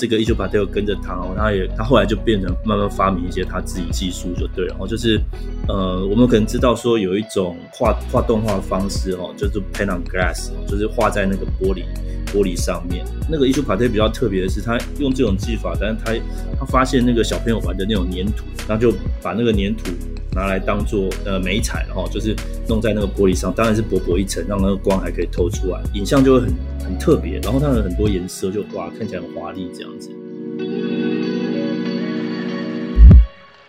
[0.00, 5.20] 这个伊修帕特跟着他哦，他也他后来就变成慢慢发明一些他自己技术就对了哦，就是
[5.68, 11.84] 呃，我们可能知道说有一种画画动画方式哦，就是 p a n on glass，就是画在那个玻璃
[12.26, 13.06] 玻璃上面。
[13.30, 16.12] 那个伊修帕特比较特别的是，他用这种技法，但是他
[16.58, 18.92] 他发现那个小朋友玩的那种粘土，然后就
[19.22, 19.92] 把那个粘土
[20.34, 22.34] 拿来当做呃美彩，然后就是
[22.68, 26.54] 弄在那个玻璃上，当然是薄薄一层，让那个光还可以透出来，影像就会很。
[26.84, 30.10] 很特别，然后它有很多颜色，就哇，看起来很华丽这样子。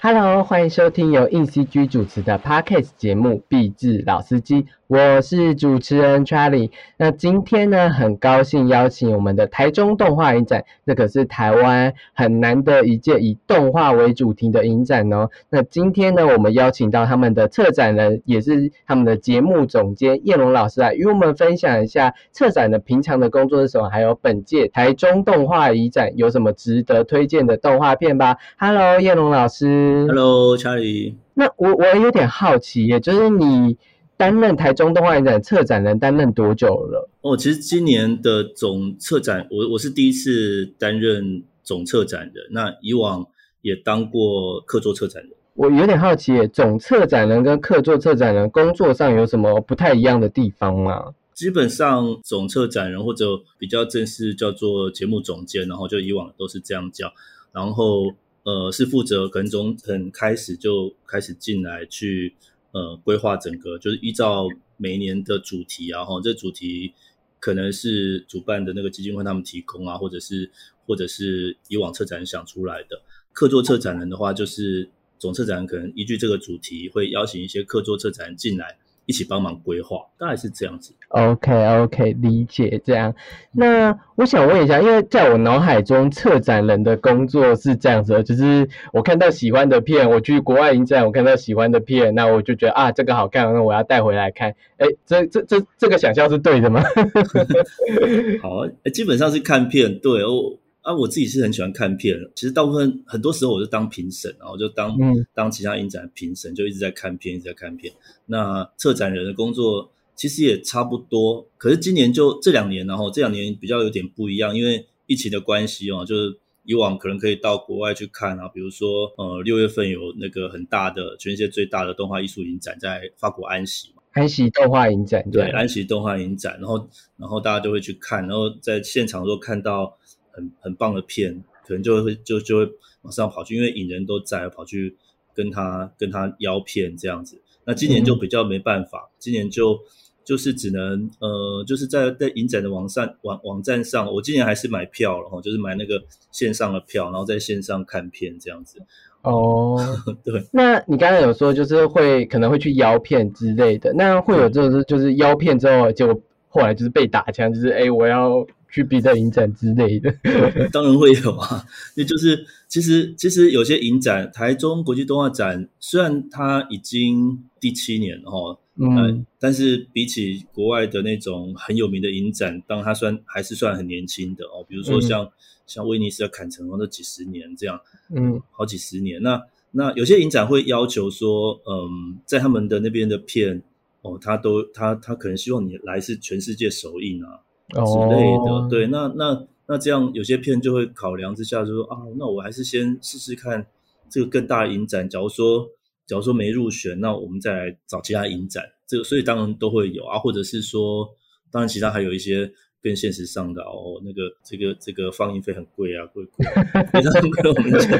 [0.01, 4.63] Hello，欢迎收听由 ECG 主持的 Podcast 节目《壁纸老司机》。
[4.88, 15.31] 我是主持人 Charlie，那今天呢，很高兴邀请我们的台中动画影展，这可是台湾很难得一届以动画为主题的影展哦。
[15.49, 28.38] 那今天呢，我们邀请到他们的策展人，也是他们的节目总监叶龙老师来与我们分享一下策展的平常的工作是什么，还有本届台中动画影展有什么值得推荐的动画片吧。
[28.59, 30.05] Hello，叶龙老师。
[30.07, 31.15] Hello，Charlie。
[31.34, 33.79] 那我我有点好奇，也就是你。
[34.18, 37.10] 担任台中动画影展策展人担任多久了？
[37.21, 42.46] 哦，其实今年的总策展，我我是第一次担任总策展人。
[42.52, 43.27] 那以往
[43.62, 45.32] 也当过客座策展人。
[45.55, 51.13] 我有点好奇，总策展人跟客座策展人工作上有什么不太一样的地方吗？
[51.34, 53.26] 基本上总策展人或者
[53.58, 57.12] 比较正式叫做节目总监，然后就以往都是这样叫。
[57.52, 62.34] 然后呃，是负责可能从很开始就开始进来去。
[62.76, 66.91] 呃，规划整个就是依照每年的主题啊，哈，这主题
[67.40, 70.51] 可能是主办的那个基金会他们提供啊，或者是
[70.85, 73.01] 或者是以往策展人想出来的。
[73.31, 78.78] 客座策展人的话，就是总策展人可能依据这个主题，会邀请一些客座策展人进来。
[79.06, 80.94] 一起帮忙规划，大概是这样子。
[81.09, 81.51] OK
[81.84, 83.13] OK，理解这样。
[83.51, 94.56] 那我想问一下，因为在我脑海中，策展人的工作是这样子的，就是我看到喜欢的片，我去国外影展，我看到喜欢的片，那我就觉得啊，这个好看，那我要带回来看。
[94.78, 96.81] 哎，这这这这个想象是对的吗？
[98.41, 100.57] 好，基本上是看片，对哦。
[100.85, 104.96] 啊，我自己是很喜欢看片，其实大部分很多时候我就当评审，然后就当
[105.34, 107.91] 当其他影展评审，就一直在看片，一直在看片。
[108.28, 126.88] 那策展人的工作其实也差不多，可是今年就这两年，然后这两年比较有点不一样，因为疫情的关系哦，就是以往可能可以到国外去看啊，比如说呃六月份有那个很大的全世界最大的动画艺术影展在法国安息嘛，安息动画影展对，安息动画影展，然后
[127.18, 129.97] 然后大家就会去看，然后在现场都看到。
[130.35, 132.69] 很很棒的片，可能就会就就会
[133.01, 134.96] 马上跑去，因为影人都在，跑去
[135.34, 137.41] 跟他跟他邀片这样子。
[137.63, 139.79] 那今年就比较没办法，今年就
[140.24, 148.79] 就是只能呃，就是在在影展的网上网网站上，我今年还是买票了哈，就是买那个线上的票，然后在线上看片这样子。
[149.22, 149.79] 哦，
[150.24, 150.44] 对。
[150.51, 158.45] 那你刚才有说就是会可能会去邀片之类的，那会有就是就是邀片之后，结果后来就是被打枪，就是哎我要。
[158.70, 160.14] 去比赛影展之类的，
[160.72, 161.66] 当然会有啊。
[161.96, 174.66] 那就是其实其实有些影展，台中国际动画展虽然它已经第七年哦，嗯，但是比起国外的那种很有名的影展，当它算还是算很年轻的哦。
[174.68, 175.31] 比如说像
[175.66, 177.80] 像威尼斯的坎城哦，那几十年这样，
[178.14, 179.22] 嗯，好几十年。
[179.22, 183.62] 那那有些影展会要求说，嗯，在他们的那边的片
[184.02, 187.40] 哦，他都他他可能希望你来是全世界首映啊。
[187.70, 193.66] 之类的，对，那那那这样有些片就会考量之下就说啊，那我还是先试试看
[194.09, 195.09] 这个更大的影展。
[195.09, 195.68] 假如说
[196.06, 198.64] 假如说没入选，那我们再来找其他影展。
[198.88, 201.09] 这个所以当然都会有啊，或者是说，
[201.52, 202.52] 当然其他还有一些。
[202.85, 206.46] 更现实上的哦，那个这个这个放映费很贵啊，贵贵，
[206.91, 208.00] 非常跟我们讲，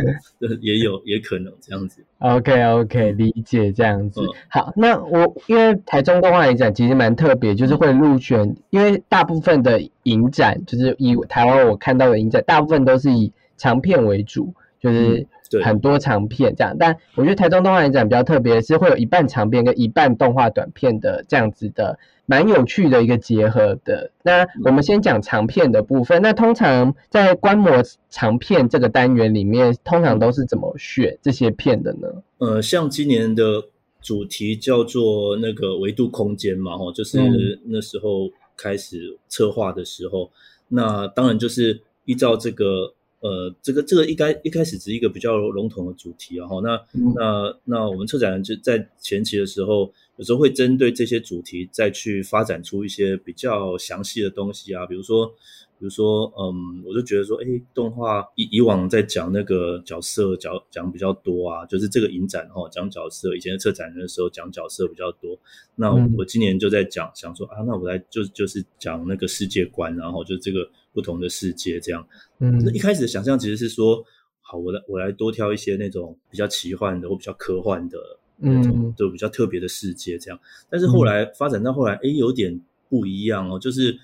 [0.62, 2.02] 也有也可能这样子。
[2.20, 4.22] OK OK，理解这样子。
[4.48, 15.26] 好，那我因为台中动画影展其实蛮特别，就是会入选，因为大部分的影展就是以台湾我看到的影展，大部分都是以长片为主，就是
[15.60, 16.76] 很多长片这样。
[16.78, 21.98] 但我觉得台中动画影展比较特别，是会有一半长片跟一半动画短片的这样子的。
[22.24, 24.10] 蛮有趣的一个结合的。
[24.22, 26.22] 那我们先讲长片的部分。
[26.22, 32.08] 那通常在观摩长片这个单元里面，通常都是怎么选这些片的呢？
[32.38, 33.64] 呃，像今年的
[34.00, 37.18] 主题叫做那个维度空间嘛，哈，就是
[37.64, 40.30] 那时候开始策划的时候，
[40.68, 42.94] 那当然就是依照这个。
[43.22, 46.78] 呃，这个这个一开一开始只是一个比较笼统的主题，然后那
[47.14, 55.32] 那那我们策展人就在前期的时候，有时候会针对这些主题再去发展出一些比较详细的东西啊，比如说
[55.78, 65.36] 比比如说，嗯，我就觉得说，哎，动画以以往在讲那个角色讲讲比较多啊，就是这个影展哈讲角色，以前的策展人的时候讲角色比较多。
[65.74, 70.60] 那我今年就在讲，想说啊，那我来就就是讲那个世界观，然后就这个
[70.92, 72.06] 不同的世界这样。
[72.38, 74.04] 嗯，那一开始的想象其实是说，
[74.40, 77.98] 好，我来我来多挑一些那种比较奇幻的或比较科幻的
[78.36, 80.38] 那种，就比较特别的世界这样。
[80.70, 83.98] 但是后来发展到后来，哎，有点不一样哦，就是。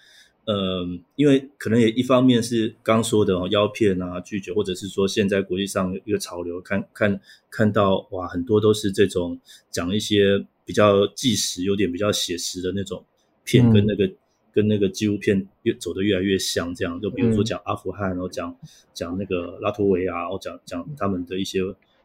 [0.51, 0.83] 呃，
[1.17, 7.21] 因为可能也一方面是刚说的哦，腰片啊、拒绝，或者是说现在国际上一个潮流，看看
[7.51, 9.39] 看到哇，很多都是这种
[9.71, 13.05] 讲一些比较纪实、有点比较写实的那种
[13.45, 14.11] 片，跟那个
[14.59, 18.57] 跟那个纪录片越走的越来越像，这样就比如说讲阿富汗，然后讲
[18.93, 21.61] 讲那个拉脱维亚，然后讲讲他们的一些。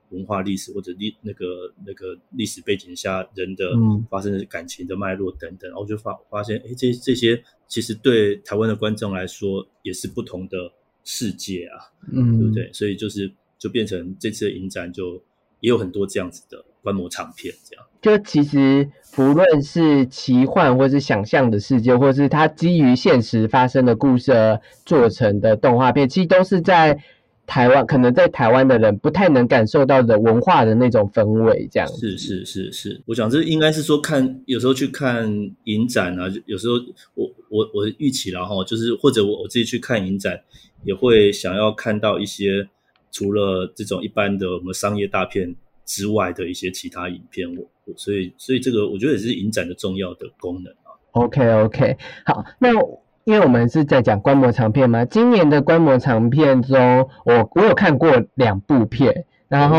[0.09, 3.71] 文化历史或者历那个那个历史背景下人的
[4.11, 10.71] 发生的感情的脉络等等，然后就发发现，哎，这这些其实对台湾的观众来说也是不同的
[11.03, 12.71] 世界啊，嗯，对不对？
[12.71, 15.19] 所以就是就变成这次的影展就
[15.63, 17.85] 也有很多这样子的观摩长片，这样。
[18.01, 26.99] 就其实不论是奇幻或是想象的世界，或是它基于现实发生的故事而做成的动画片，其实都是在。
[27.45, 35.29] 台湾可能在台湾的人不太能感受到的文化的那种氛围，这样是是是是，我想这应该是说看有时候去看
[35.65, 36.75] 影展啊，有时候
[37.15, 40.39] 我我我预期了哈，就是或者我我自己去看影展，
[40.85, 42.69] 也会想要看到一些
[43.13, 45.55] 除了这种一般的我们商业大片
[45.85, 47.65] 之外的一些其他影片，我
[47.95, 50.91] 所以所以这个我觉得也是影展的重要的功能啊。
[51.11, 52.69] OK OK，好，那。
[53.25, 59.77] 因为我们是在讲观摩长片嘛，今年的观摩长片中，我我有看过两部片，然后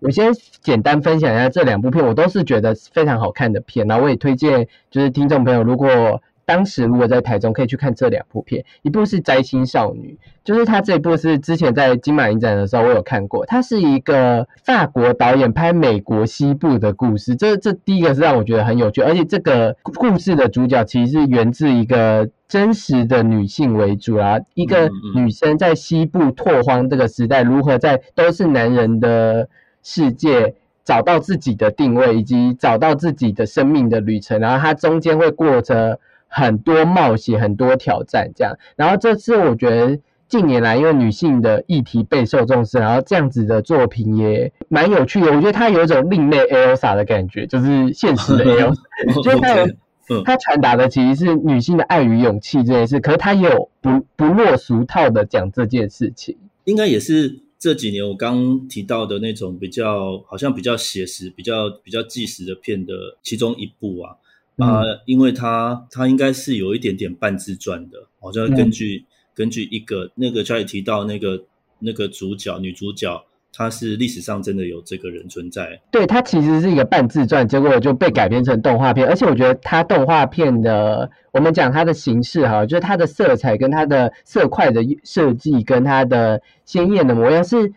[0.00, 0.32] 我先
[0.62, 6.22] 简单分享一下这两部片，我都是觉得非常好看的片，然后我也推荐就是听众朋友如果。
[6.48, 17.36] 当时如果在台中可以去看这两部片，一部是《摘星少女》，就是他这一部是之前在金马影展的时候我有看过，它是一个法国导演拍美国西部的故事。
[17.36, 29.46] 这这第一个是让我觉得很有趣，而且这个故事的主角其实是源自一个真实的女性为主啊，一个女生在西部拓荒这个时代，如何在都是男人的
[29.82, 36.00] 世界找到自己的定位，以及找到自己的生命的旅程，然后她中间会过着。
[36.28, 38.56] 很多冒险，很多挑战，这样。
[38.76, 39.98] 然后这次我觉得
[40.28, 45.28] 近年来，因为女性的议题备受重视，然后这样子的作品也蛮有趣的。
[45.28, 49.22] 我觉得它有一种另类 Elsa 的感觉，就是现实的 Elsa。
[49.22, 53.00] 所以它有，它传达的其实是女性的爱与勇气这件事。
[53.00, 56.36] 可是它有不不落俗套的讲这件事情。
[56.64, 62.92] 应该也是这几年我刚提到的那种比较，好像比较写实、比较比较纪实的片的
[63.22, 64.16] 其中一部啊。
[64.58, 71.44] 啊，因为它它应该是有一点点半自传的，好像根据根据一个那个家里提到那个
[71.78, 75.80] 那个主角女主角，她是历史上真的有这个人存在。
[75.90, 87.72] 对，它其实是一个半自传，结果就被改编成动画片，而且我觉得它动画片的，我们讲它的形式哈，就是它的色彩跟它的色块的设计跟它的鲜艳的模样是。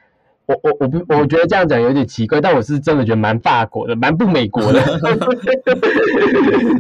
[0.51, 4.81] 我我我不我觉得这样讲有点奇怪，但我是真的觉得蛮法国的，蛮不美国的。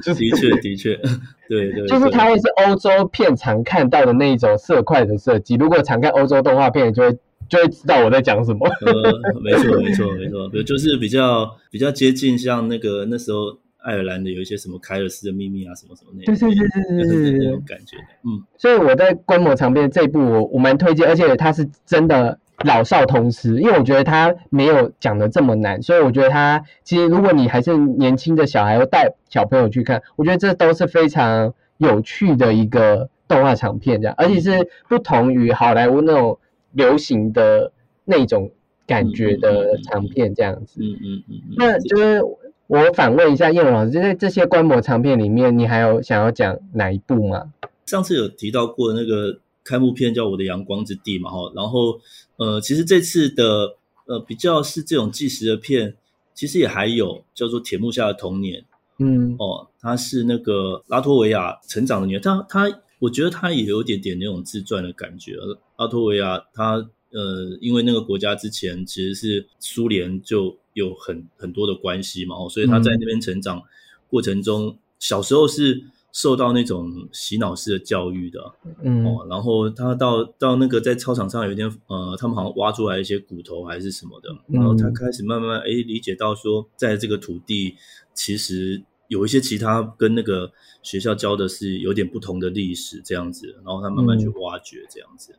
[0.01, 0.99] 的确的确，
[1.47, 5.55] 对对，就是它会是欧洲片常看到的那种色块的设计。
[5.55, 8.67] 如果常看欧洲动画片，就会就会知道我在讲什么。
[8.67, 8.93] 呃，
[9.41, 18.03] 没错没错没错，就是比较比较接近像那个那时候爱尔兰的有一些什么凯尔斯的秘密啊什么什么那，对对对对对对，那种感觉的。
[18.25, 22.37] 嗯，所以我在观摩长片这一部，我我蛮推荐，而且它是真的。
[22.63, 36.37] 老少通吃，因为我觉得他没有讲的这么难，所以我觉得他其实如果你还是年轻的小孩，或带小朋友去看，我觉得这都是非常有趣的一个动画长片，这样，而且是不同于好莱坞那种
[36.71, 37.71] 流行的
[38.05, 38.51] 那种
[38.85, 40.81] 感觉的长片，这样子。
[40.81, 41.41] 嗯嗯嗯。
[41.57, 42.21] 那就是
[42.67, 47.53] 我反问一下叶老师，就在这些观摩长片里面，你还有想要讲哪一部吗？
[47.85, 49.39] 上次有提到过那个。
[49.63, 51.99] 开幕片叫《我的阳光之地》嘛，哈，然后
[52.37, 53.75] 呃，其实这次的
[54.05, 55.95] 呃比较是这种纪实的片，
[56.33, 58.61] 其实也还有叫做《铁幕下的童年》，
[58.97, 65.35] 嗯，哦，他是那个拉脱维亚成长的女儿，他他我觉得他也有点点那种自传的感觉。
[65.77, 66.75] 拉脱维亚他
[67.11, 73.61] 呃，因为那个国家之前其实是苏联就有很很多的关系嘛，哦，所以他在那边成长
[74.09, 75.83] 过程中，小时候是。
[76.11, 78.39] 受到那种洗脑式的教育的，
[78.83, 87.75] 嗯，哦，然后他到到那个在操场上有一天，呃，他们好像挖出来一些骨头还是什么的，然后他开始慢慢哎理解到说，在这个土地
[88.13, 90.51] 其实有一些其他跟那个
[90.83, 95.33] 学校教的是有点不同的历史这样子，然后他慢慢去挖掘这样子。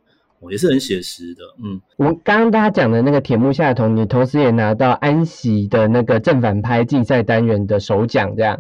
[0.50, 8.58] 也是很写实的，嗯，我刚刚大家讲的那个铁幕下的童年，同时也拿到安喜的那个正反拍竞赛单元的首奖，这样，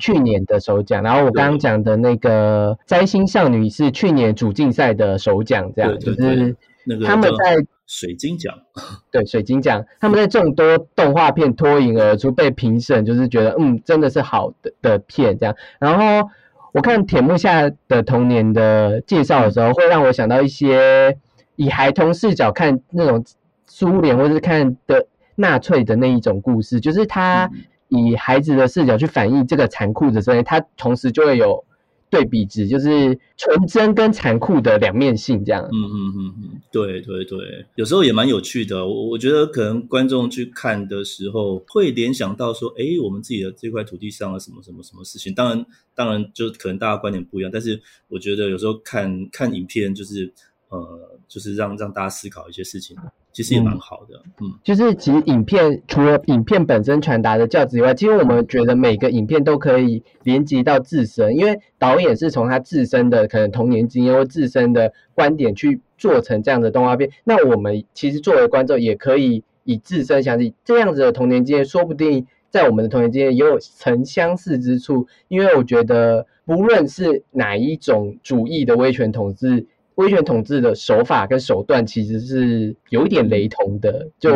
[0.00, 1.02] 去年的首奖。
[1.02, 8.54] 然后我刚刚讲的那个摘星少女是去年主竞赛的首奖，这样，就是那个他们在水晶奖，
[9.12, 15.54] 对水晶奖，他们在众多动画片脱颖而出，被评审就是觉得，嗯，真的是好的的片，这样。
[15.78, 16.30] 然后。
[16.72, 21.16] 我看铁幕下的童年的介绍的时候，会让我想到一些
[21.56, 23.24] 以孩童视角看那种
[23.66, 27.50] 苏联或者是看的纳粹的那一种故事，就是他
[27.88, 31.64] 以孩子的视角去反映这个残酷的声音，他同时就会有。
[32.10, 35.62] 对比值就是纯真跟残酷的两面性，这样。
[35.64, 37.38] 嗯嗯嗯嗯，对对对，
[37.76, 38.86] 有时候也蛮有趣的。
[38.86, 45.32] 我我觉得可能观众去看的时候会联想到说，哎，我们自己的这块土地上了什么什么什么事情。
[45.32, 50.32] 当然，当然就可能大家观点不一样，但是我觉得有时候看看影片就是
[50.70, 52.96] 呃，就是让让大家思考一些事情。
[53.32, 67.08] 其实也蛮好的，嗯，就是其实影片除了影片本身传达的价值以外，其实我们觉得每个影片都可以连接到自身，因为导演是从他自身的可能童年经验或自身的观点去做成这样的动画片。
[67.22, 75.06] 那我们其实作为观众也可以以自身想起这样子的童年经验，说不定在我们的童年经验也有曾相似之处。
[75.28, 79.68] 因为我觉得不论是哪一种主义的威权统治。
[80.00, 84.30] 威权统治的手法跟手段其实是有一点雷同的，就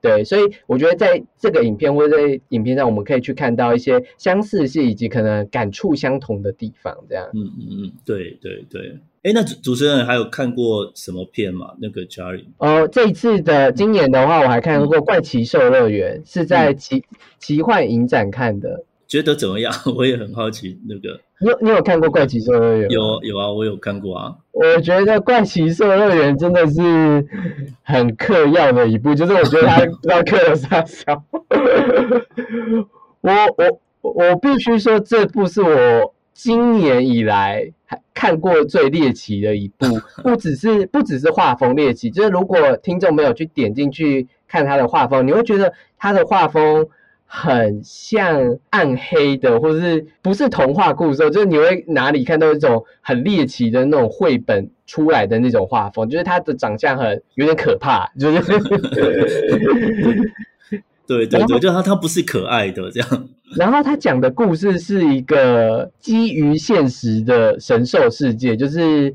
[0.00, 7.28] 对，所以我觉得在这个影片或者在影片上，我们可以去看到一些相似性以及可能感触相同的地方，这样。
[7.34, 8.96] 嗯嗯嗯，对对对。
[9.24, 11.74] 哎，那主主持人还有看过什么片吗？
[11.80, 12.44] 那个 Charlie？
[12.58, 17.02] 哦，这一次的今年的话，我还看过《怪奇兽乐园》，是在奇
[17.40, 18.84] 奇幻影展看的。
[19.08, 19.72] 觉得怎么样？
[19.96, 20.78] 我也很好奇。
[20.86, 22.88] 那个，你有你有看过《怪奇兽乐园》？
[22.92, 24.36] 有有啊，我有看过啊。
[24.52, 27.26] 我觉得《怪奇兽乐园》真的是
[27.82, 31.24] 很嗑药的一部，就是我觉得他不知道嗑了啥笑。
[33.22, 33.80] 我我
[34.12, 37.72] 我必须说，这部是我今年以来
[38.12, 39.86] 看过最猎奇的一部。
[40.22, 46.86] 不只是不只是画风猎奇，就是如果听众没有去点进去看他的画风，你会觉得他的画风。
[47.30, 51.18] 很像暗黑的，或者是不是童话故事？
[51.30, 58.40] 就是你会哪里看到一种很猎奇的那种绘本出来的那种画风，就是他的长相很有点可怕，就是。
[61.06, 63.28] 对对对，就他他不是可爱的这样。
[63.56, 69.14] 然后他讲的故事是一个基于现实的神兽世界，就是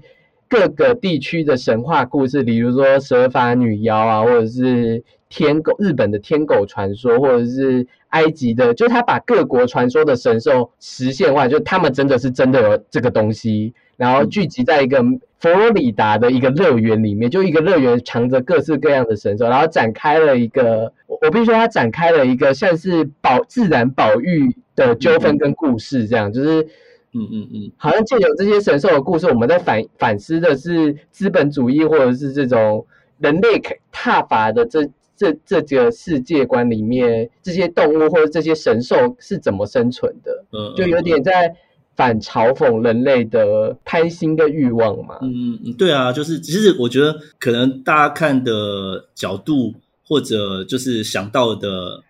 [0.54, 5.04] 各个地区的神话故事，比如说蛇发女妖啊，或者是。
[5.36, 15.04] 天狗，日本的天狗传说，或者是埃及的，就是他把各国传说的神兽实现化，就他们真的是真的有这个东西，然后聚集在一个
[15.40, 26.68] 佛罗里达的一个乐园里面，就一个乐园藏着各式各样的神兽，然后展开了一个，我必须说他展开了一个像是保自然保育的纠纷跟故事，这样就是，
[27.14, 32.86] 嗯嗯嗯，好像借由这些神兽的故事，我们在反反思的是资本主义或者是这种
[33.20, 34.90] 人类踏伐的这。
[35.16, 40.44] 这这个世界观里面，这些动物或者这些神兽是怎么生存的？
[40.52, 41.56] 嗯，就有点在
[41.96, 45.20] 反嘲讽人类的贪心跟欲望嘛。
[45.22, 52.04] 嗯嗯，对啊，就是其实我觉得可能大家看的角度或者就是想到的，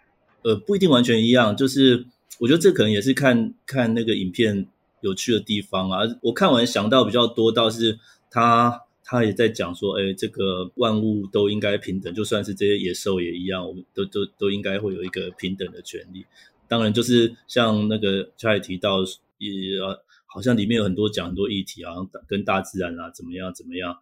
[0.44, 1.56] 呃，不一定完全一样。
[1.56, 2.06] 就是
[2.40, 4.66] 我觉得这可能也是看看那个影片
[5.04, 6.00] 有趣的地方啊。
[6.24, 8.00] 我看完想到比较多，倒是
[8.32, 8.82] 他。
[9.06, 16.26] 他也在讲说，哎，这个万物都应该平等，就算是这些野兽也一样，我们都都都应该会有一个平等的权利。
[16.70, 19.00] 当然，就是像那个他也提到，
[19.40, 19.78] 也
[20.26, 21.94] 好像里面有很多讲很多议题啊，
[22.26, 23.94] 跟大自然啊怎么样怎么样。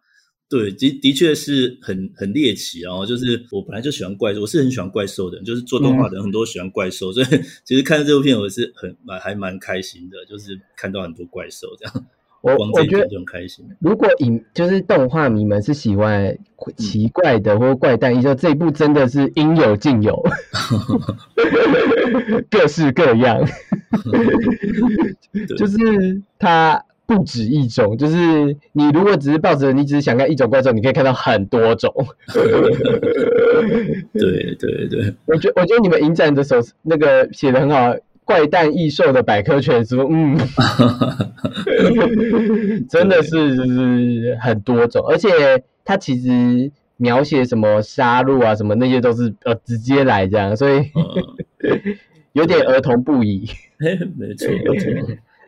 [0.52, 3.06] 对，的的确是很很猎奇哦。
[3.06, 7.26] 就是我本来就喜欢怪兽，我是很喜欢怪兽的，就是做动画的人很多喜欢怪兽，所以
[7.64, 12.06] 其实看这部片我是很蛮还蛮开心的，就是看到很多怪兽这样。
[12.42, 13.64] 我我觉得很开心。
[13.78, 16.36] 如果影就是动画迷们是喜欢
[16.76, 20.20] 奇怪的或怪诞，一说这一部真的是应有尽有，
[22.50, 23.42] 各式各样。
[25.56, 31.92] 就是它不止一种，就是你如果只是抱着你只是想看一种怪兽，你可以看到很多种。
[34.12, 37.94] 对对对，我觉我觉得你们影展的手那个写的很好。
[38.24, 40.38] 怪诞异兽的百科全书，嗯，
[42.88, 45.28] 真的是就是很多种，而且
[45.84, 50.84] 它其实描写什么杀戮啊，什么那些都是呃直接来这样，所以
[52.32, 53.50] 有点儿童不宜。
[54.16, 54.88] 没错，没错。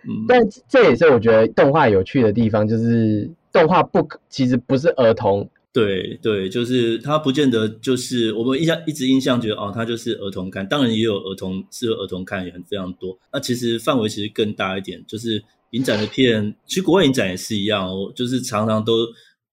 [0.09, 5.49] 嗯，但这也是我觉得动画有趣的地方，就是动画不其实不是儿童。
[5.73, 13.19] 对对，就是它不见得就是我们印象一直印象觉得哦，它就是儿童看，当然也有儿童适合儿童看，也很非常多。
[13.33, 19.09] 那其实范围其实更大一点，就是影展的片，其实国外影展也是一样哦，就是常常都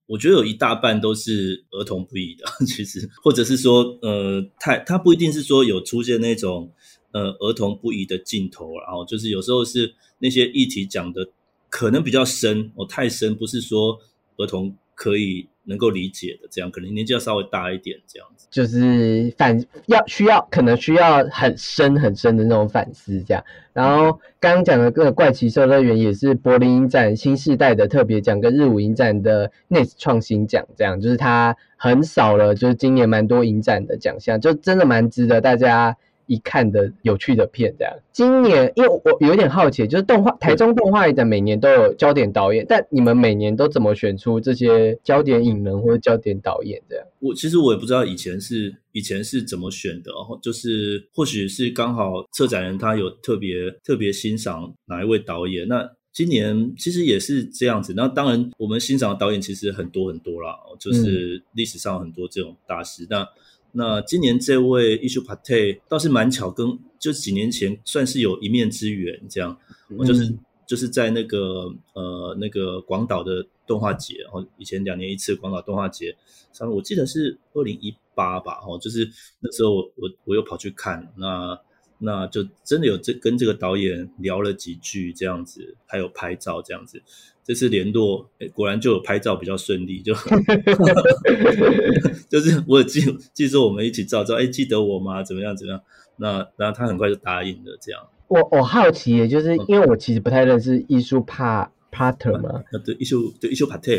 [0.05, 6.71] 我觉得有一大半都是儿童不宜的， 其实或者是说呃，太它不一定是说有出现那种
[7.13, 9.91] 呃儿童不宜的镜头，然后就是有时候是
[10.21, 11.27] 那些议题讲的
[11.69, 13.99] 可能比较深哦，太深，不是说
[14.37, 15.47] 儿童可以。
[15.63, 23.43] 能够理解的，这样可能年纪要稍微大一点，这样子就是反要需要可能需要很深很深的那种反思，这样。
[23.71, 35.95] 然后刚刚讲的个怪奇兽乐园也是柏林影展新时代的特别奖，跟日舞影展的 NES 创新奖，这样就是它很少了，就是今年蛮多影展的奖项，就真的蛮值得大家。
[36.31, 37.93] 一看的有趣的片，这样。
[38.13, 46.81] 今年因为我有点好奇，就是动画台中动画的每年都有焦点导演，但你们每年都怎么选出这些焦点影人或者焦点导演？
[46.87, 55.67] 这样，我其实我也不知道以前是以前是怎么选的，然后就是或许是刚好策展人他有特别特别欣赏哪一位导演。
[55.67, 57.93] 那今年其实也是这样子。
[57.95, 63.07] 那当然，我们欣赏的导演其实很多很多啦，就是历史上很多这种大师。
[63.09, 63.25] 那
[63.73, 69.57] 那今年这位 Ishu Pate 倒是蛮巧，跟就几年前算是有一面之缘，这样，
[69.97, 70.33] 我就是
[70.67, 76.15] 就是在那个呃那个广岛的动画节，然后以前两年一次广岛动画节
[76.53, 79.09] 上面，我记得是二零一八吧，哦，就是
[79.39, 81.59] 那时候我我又跑去看，那
[82.03, 87.01] 那就真的有这跟这个导演聊了几句这样子，还有拍照这样子。
[87.43, 90.13] 这次联络，果然就有拍照比较顺利，就
[92.29, 93.01] 就是我有记
[93.33, 95.23] 记住我们一起照照，哎，记得我吗？
[95.23, 95.55] 怎么样？
[95.57, 95.81] 怎么样？
[96.17, 98.01] 那然后他很快就答应了，这样。
[98.27, 103.91] 我我好奇，就是因为我其实不太认识艺术帕帕特嘛，对艺术对艺术帕特，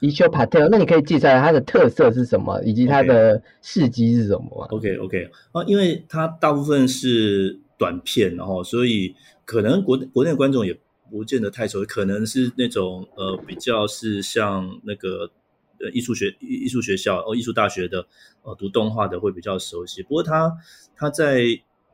[0.00, 10.78] 艺术帕特，那你可以介绍它的特色是什么，以及它的事迹是什么？OK OK 啊，因为它大部分是短片，然后所以可能国国内观众也。
[11.08, 15.30] 不见得太熟，可能是那种呃比较是像那个
[15.78, 18.04] 呃艺术学艺术学校哦艺术大学的
[18.42, 20.02] 呃读动画的会比较熟悉。
[20.02, 20.52] 不过他
[20.96, 21.44] 他在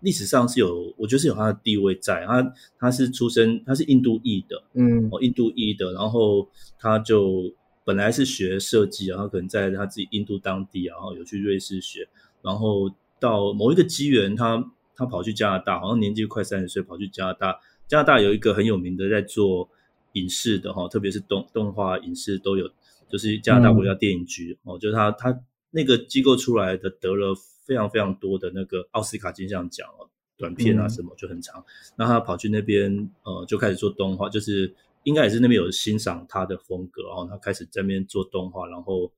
[0.01, 2.25] 历史上是有，我觉得是有他的地位在。
[2.25, 7.53] 他他是出生他是印度裔的，嗯，哦印度裔的，然后他就
[7.93, 12.09] 本来是学设计，然后可能在他自己印度当地，然后有去瑞士学，
[12.41, 17.61] 然后到某一个机缘，他他跑去加拿大，好像年纪快三十岁跑去加拿大。
[17.87, 19.69] 加拿大有一个很有名的在做
[20.15, 22.67] 影视的哈，特别是动动画影视都有，
[23.11, 25.39] 就是加拿大国家电影局哦，就是他他
[25.71, 27.35] 那个机构出来的得了
[27.67, 31.63] 非常非常多的那个奥斯卡金像奖哦，短片啊什么就很长，
[31.95, 34.73] 然后他跑去那边呃就开始做动画，就是
[35.05, 39.13] 应该也是那边有欣赏他的风格，然后他开始在那边做动画，然后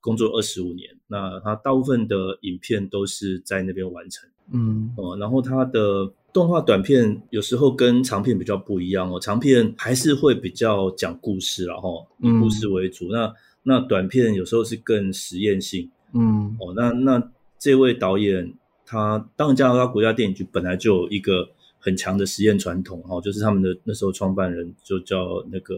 [0.00, 6.12] 工作二十五年，那他大部分的影片都是在那边完成，嗯哦，然后他的。
[6.32, 13.08] 动画短片有时候跟长片比较不一样哦，长片还是会比较讲故事，然后以故事为主。
[13.10, 13.30] 那
[13.64, 18.54] 那短片有时候是更实验性，嗯，哦，那那这位导演
[18.86, 21.50] 他当然加拿大国家电影局本来就有一个。
[21.84, 25.74] 很强的实验传统哈，就是他们的那时候创办人就叫那个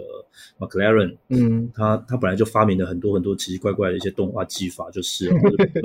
[0.59, 5.31] McLaren，嗯，他他本来就发明了很多很多奇奇怪怪的一些动画技法， 就是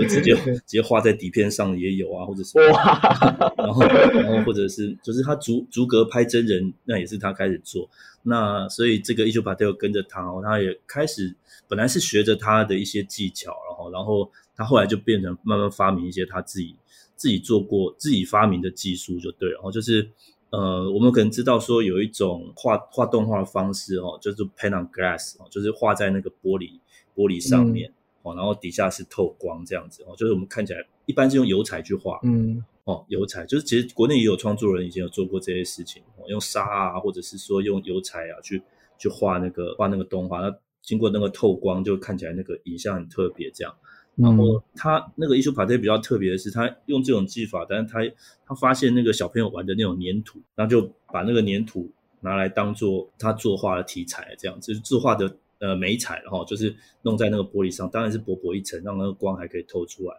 [0.10, 7.90] 直接直接画在底片上也有啊，或者是哇， 然后然后或者是就是他逐逐格拍真人，那也是他开始做，
[8.24, 11.34] 那所以这个伊修帕特又跟着他，他也开始
[11.70, 16.76] 本来是学着他的一些技巧，然后然后他后来就变成慢慢发明一些他自己。
[17.20, 20.10] 自己做过、自己发明的技术就对，然后就是，
[20.52, 26.80] 呃，我们可能知道说有一种画画动画的方式哦，就是 pen on glass 哦，就是画在那个玻璃
[27.14, 38.62] 玻璃上面哦，然后底下是透光这样子哦，就是我们看起来一般是用油彩去画，嗯，哦，油彩就是其实国内也有创作人以前有做过这些事情哦，用沙啊，或者是说用油彩啊去
[38.98, 43.76] 去画那个画那个动画，那经过那个透光就看起来那个影像很特别这样。
[44.22, 48.00] 然后他那个艺术派对比较特别的是，他用这种技法，但是他
[48.46, 60.14] 他发现那个小朋友玩的那种粘土，然后就把那个粘土拿来当做他作画的题材，这样就是作画的呃美彩，然后就是弄在那个玻璃上，当然是薄薄一层，让那个光还可以透出来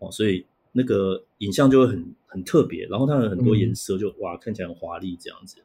[0.00, 5.56] 哦，所以那个影像就会很很特别，然后它有很多颜色，就哇看起来很华丽这样子。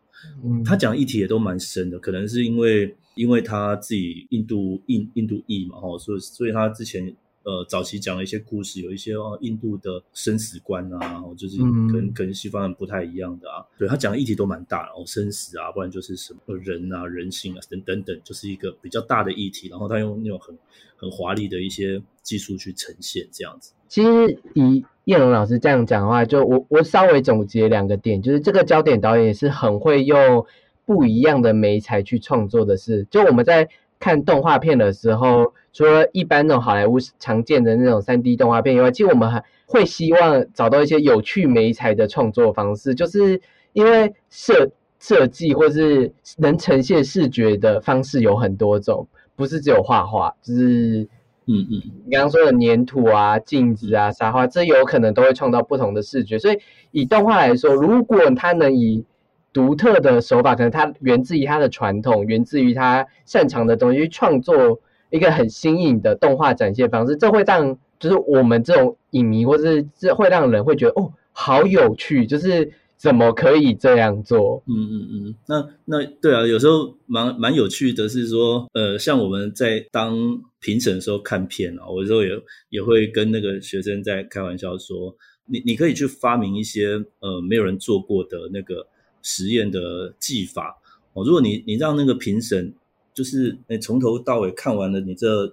[0.45, 7.13] 嗯，他讲议题也都蛮深的，可能是因为因为他自己印度印印度裔嘛，哈，所以所以他之前。
[7.43, 11.57] 呃，早期讲了一些故事，有一些哦，印度的生死观啊，就是
[11.91, 13.65] 跟跟西方人不太一样的啊。
[13.77, 19.69] 对他讲的议题都蛮大的哦，生死啊，不然就是什么人啊、人性啊等等等，就是一个比较大的议题。
[19.69, 20.55] 然后他用那种很
[20.95, 23.73] 很华丽的一些技术去呈现这样子。
[23.87, 30.45] 其实以叶龙老师这样讲的话，就我我稍微总结两个点，就是这个焦点导演也是很会用
[30.85, 33.07] 不一样的媒材去创作的事。
[33.09, 33.67] 就我们在
[34.01, 35.53] 看动画片的时候。
[35.73, 43.39] 除了一般那种好莱坞常见的那种三 D 动画片以外，其实我们还会希望找到一些有趣美彩的创作方式，就是
[43.71, 51.07] 因为设设计或是能呈现视觉的方式有很多种，不是只有画画，就是
[51.45, 56.37] 嗯嗯，你刚刚说的粘土啊、镜子啊、沙画，这有可能都会创造不同的视觉。
[56.37, 56.59] 所以
[56.91, 59.05] 以动画来说，如果它能以
[59.53, 64.79] 独特的手法，可能它源自于它的传统，源自于它擅长的东西去创作。
[65.13, 74.63] 一个很新颖的动画展现方式，这会让就是我们这种影迷，或者是这会让人会觉得哦，好有趣，就是怎么可以这样做？
[74.67, 80.15] 嗯嗯嗯，那那对啊，有时候蛮蛮有趣的，是说呃，像我们在当
[80.61, 82.29] 评审的时候看片啊，我有时候也
[82.69, 85.13] 也会跟那个学生在开玩笑说，
[85.45, 88.87] 你你可以去发明一些呃没有人做过的那个
[89.21, 90.79] 实验的技法
[91.13, 92.73] 哦，如果你你让那个评审。
[93.13, 95.45] 就是你从头到尾看完了你这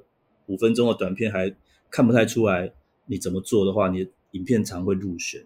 [0.47, 1.53] 五分钟的短片，还
[1.91, 2.73] 看不太出来
[3.07, 5.43] 你怎么做的话，你影片常会入选，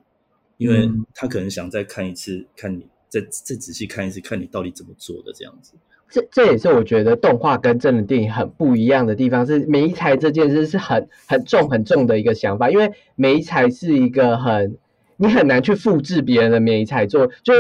[0.59, 5.73] 因为他可能想再看一次，看你再再仔细看一次，看你到底怎么做的这样子。
[6.11, 14.77] 这这也是我觉得动画跟真人电影很不一样的地方，是媒材这件事是很很重很重的一个想法，因为媒材是一个很
[15.17, 17.55] 你很难去复制别人的媒材做，就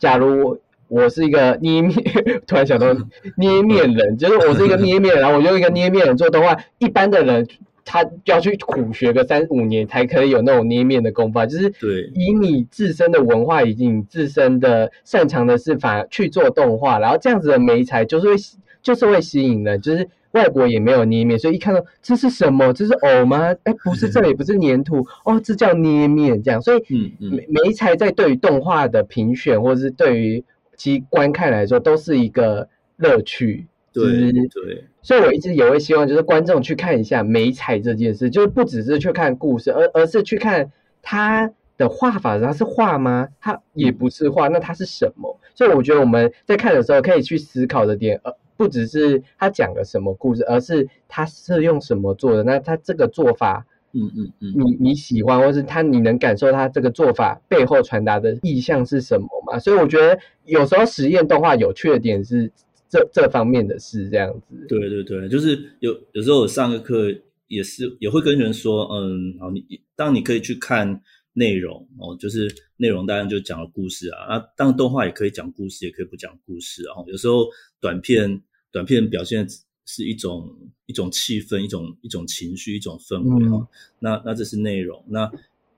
[0.00, 0.58] 假如。
[0.92, 1.94] 我是一个捏面，
[2.48, 2.92] 突然想到
[3.38, 6.56] 捏面人，就是我是一个捏面人，然后我用一个捏面人做动画。
[6.78, 7.46] 一般的人
[7.84, 18.34] 他要去苦学个三五年才可以有那种捏面的功法，就是对以你自身的文化以及你自身的擅长的事法去做动画，然后这样子的美材就是会
[18.82, 22.72] 就是会吸引人，就是外国也没有捏面，所以一看到这是什么？
[22.72, 23.54] 这是藕吗？
[23.64, 26.60] 哎，不是，这也不是粘土哦，这叫捏面这样。
[26.62, 30.44] 所以嗯嗯，美材在对于动画的评选或者是对于
[30.76, 40.70] 其观看来说都是一个乐趣，对对，所以我一直也会希望，就是观众去看一下美彩这件事，就是不只是去看故事，而而是去看
[41.02, 43.28] 他的画法，他是画吗？
[43.40, 45.38] 他也不是画，那他是什么？
[45.54, 53.66] 所以我觉得我们在看的时候可以去思考的点，呃，不只是他讲了什么故事，而是他是用什么做的，那他这个做法。
[53.92, 59.58] 嗯嗯嗯，你你喜欢，或是他你能感受他这个做法背后传达的意向是什么吗？
[59.58, 62.52] 所以我觉得有时候实验动画有趣的点是
[62.88, 64.64] 这这方面的事，这样子。
[64.68, 67.12] 对对对，就是有有时候我上个课
[67.48, 69.64] 也是也会跟人说，嗯，好，你
[69.96, 77.02] 当你可以去看内容哦，就是内容当然就讲了故事啊，啊，当然动画也可以讲故事，也可以不讲故事啊。
[77.08, 77.44] 有时候
[77.80, 78.40] 短片
[78.72, 79.46] 短片表现。
[79.86, 80.48] 是一种
[80.86, 83.66] 一种气氛，一种一种情绪，一种氛围哈。
[83.98, 85.02] 那那这是内容。
[85.08, 85.28] 那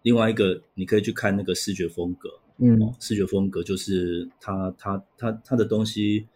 [0.03, 2.29] 另外一个，你可以去看那个视觉风格。
[2.59, 6.27] 嗯，视觉风格就是它它它它的东西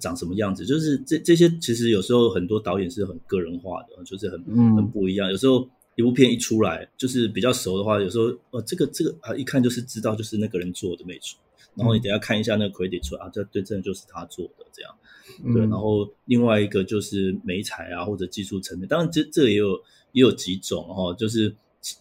[0.00, 0.64] 长什么样子。
[0.64, 4.42] 就是这这些，其实有时候很多导演是很个人化的，就是很
[4.74, 5.30] 很不一样。
[5.30, 11.38] 有时候一部片一出来，就是比较熟的话，有时候呃，这个这个啊，一看就是知道就是那个人做的没错。
[11.74, 14.90] 然后你等下看一下那个 credit 出来啊，这对，真的就是他做的这样。
[15.52, 19.72] 对，然后另外一个就是美彩啊，或者技术层面，当然这这也有
[20.12, 21.54] 也有几种哈，就是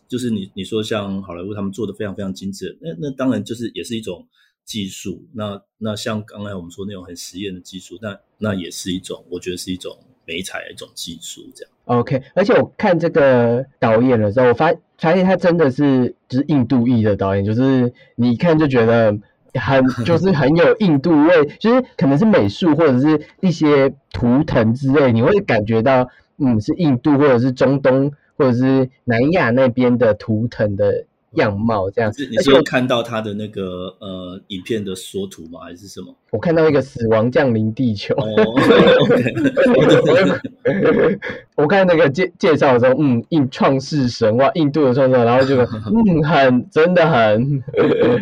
[0.07, 4.25] 就是你你说像好莱坞他们做的非常非常精致，那那当然就是也是一种
[4.63, 5.23] 技术。
[5.33, 11.71] 那那像刚才我们说那种很实验的技术，那那也是一种，我觉得是一种美彩的一种技术这样。
[11.85, 19.17] OK，而且我看这个导演的时候，我发发现他真的是就是印度裔的导演，就是你一看就觉得。
[19.59, 31.05] 很就是很有印度味，就是可能是美术或者是一些图腾之类，你会感觉到嗯是印度或者是中东或者是南亚那边的图腾的。
[31.35, 35.61] 样貌这样，你是有看到他的那个呃影片的缩图吗？
[35.63, 36.15] 还是什么？
[36.31, 38.15] 我看到一个死亡降临地球。
[41.55, 45.57] 我看那个介介绍的时候，嗯，印创世神话，印度的创世，然后就
[45.91, 47.63] 嗯，很真的很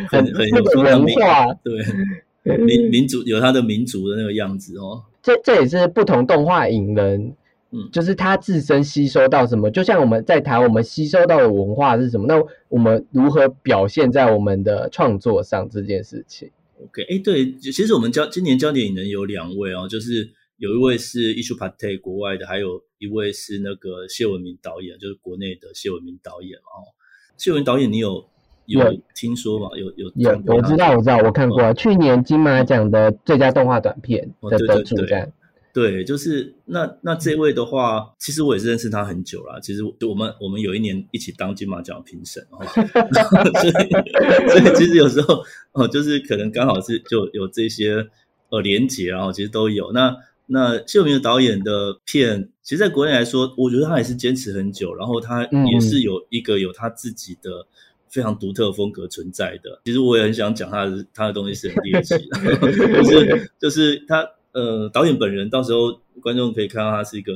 [0.10, 5.02] 很很有文化，对民民族有他的民族的那个样子哦。
[5.21, 7.34] 这这也是不同动画影人。
[7.73, 16.51] 嗯，就是他自身吸收到什么，就像我们在谈我们吸收到的文化是什么，那我们如何表现在我们的创作上这件事情
[16.83, 26.93] ？OK，哎，对，其实我们教今年焦点影人有两位哦，就是有一位是 Ishu Pate 国外的，还有一位是那个谢文明导演，就是国内的谢文明导演哦。
[27.38, 28.23] 谢文明导演，你有
[28.67, 29.69] 有听说吗？
[29.75, 35.27] 有有有，我知道我知道，我看过去年金马奖的最佳动画短片的得主这样。
[35.73, 39.59] 对，就是那那这位的话，其实我也是认识他很久了。
[39.59, 48.07] 其实我们我们有一年一起当金马奖评审哦，所以所以其实有时候哦，就是可能刚好是就有这些
[48.49, 49.91] 呃连结，然后其实都有。
[49.93, 57.65] 那那谢永明的导演的片，其实在国内来说，我觉得他也是坚持很久，然后他也是有一个有他自己的
[58.12, 59.81] 非常独特风格存在的。
[59.86, 62.57] 其实我也很想讲他的他的东西是很猎奇的，
[63.01, 64.29] 就是就是他。
[64.54, 67.34] 呃，导演本人到时候观众可以看到他是一个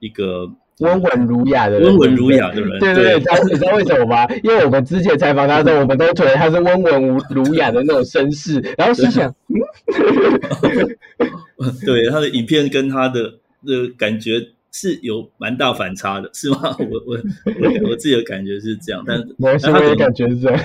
[0.00, 0.50] 一个
[0.80, 2.80] 温文儒雅的温文儒雅的人。
[2.80, 4.26] 对对对，你知道为什么吗？
[4.42, 9.32] 因为我们之前采访他的时候，我们都觉得他是温文儒雅的那种绅士，然后心想，
[11.86, 14.40] 对他的影片跟他的的感觉
[14.74, 16.74] 是有蛮大反差的，是吗？
[16.90, 20.60] 我我我我自己的感觉是这样，但但他的感觉是这样。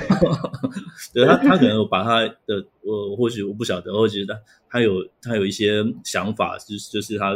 [1.13, 4.33] 对他他可能把他的我或许我不晓得，或许他。
[4.71, 7.35] 他有他有一些想法，就是就是他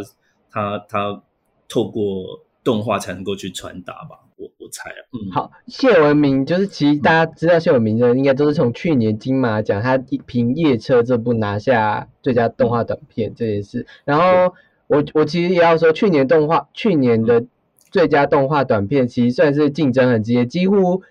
[0.51, 1.23] 他他
[1.67, 5.01] 透过动画才能够去传达吧，我我猜啊。
[5.13, 13.87] 嗯，好，谢文明就是其实大家知道谢文明的，应该都是从去年金马奖他凭《夜车》这部拿下最佳动画短片这件事。
[14.05, 14.53] 然后
[14.87, 17.45] 我我其实也要说，去年动画去年的
[17.91, 21.01] 最佳动画短片其实算是竞争很激烈，几乎。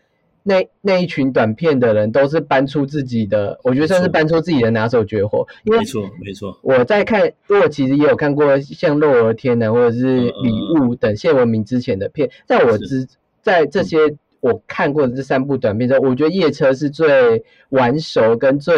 [0.45, 5.47] 那那一群短片的人都是搬出自己的，我觉得算是搬出自己的拿手绝活。
[5.63, 6.59] 没错，没错。
[6.63, 13.07] 我在看，因为我其实也有看过像《肉儿天南》或者是《礼物》等谢文明之前的片，在我之
[13.41, 13.99] 在这些
[14.41, 18.75] 我看过的这三部短片中，我觉得《夜车》是最玩熟跟最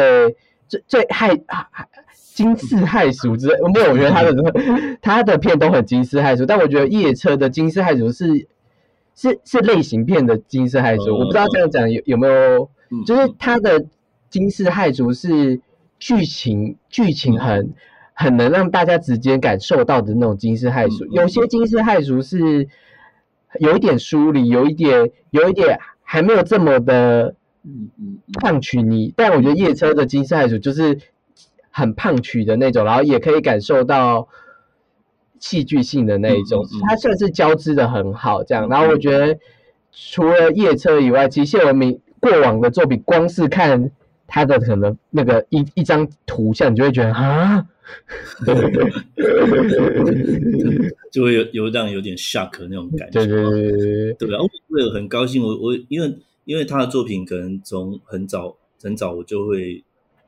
[0.68, 1.88] 最最害害
[2.34, 4.32] 惊世骇俗之， 没有，我觉得他的
[5.00, 8.48] 他的片都很惊世骇俗，但我觉得《夜车》的惊世骇俗是。
[9.16, 12.68] 是是类型片的惊世骇俗，我不知道这样讲有有没有，
[13.06, 13.86] 就是他的
[14.28, 15.60] 惊世骇俗是
[16.00, 17.74] 剧情剧情很
[18.12, 22.66] 很能让大家直接感受到的那种惊世骇俗，有些惊世骇俗是
[23.60, 30.98] 有一点疏离，有一点有一点还没有这么的嗯嗯胖曲你，但我觉得夜车的惊世骇俗就是
[31.74, 34.28] 很胖曲的那种，然后也可以感受到。
[35.40, 38.66] 戏剧性的那一种，它算是交织的很好，这样。
[38.70, 39.38] 然后我觉得，
[39.92, 43.90] 除了夜车以外，其实谢文明过往的作品，光是看
[44.26, 47.66] 他的可能那个一一张图像，你就会觉得啊，
[51.12, 54.38] 就会有有让有点 shock 那种感觉，对对对对对，对吧？
[54.70, 59.84] 我也很高兴，我我因为因为他的作品可能从很早很早我就会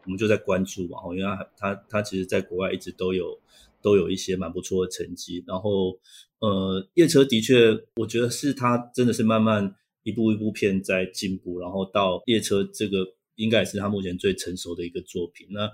[0.06, 3.38] 我们就在关注嘛，因为他他他其实在国外一直都有。
[3.82, 5.96] 都有一些蛮不错的成绩，然后
[6.40, 15.46] 呃，夜车的确，我觉得是他真的是慢慢一步一步片在进步，然后到夜车这个应该也是他目前最成熟的一个作品。
[15.50, 15.70] 那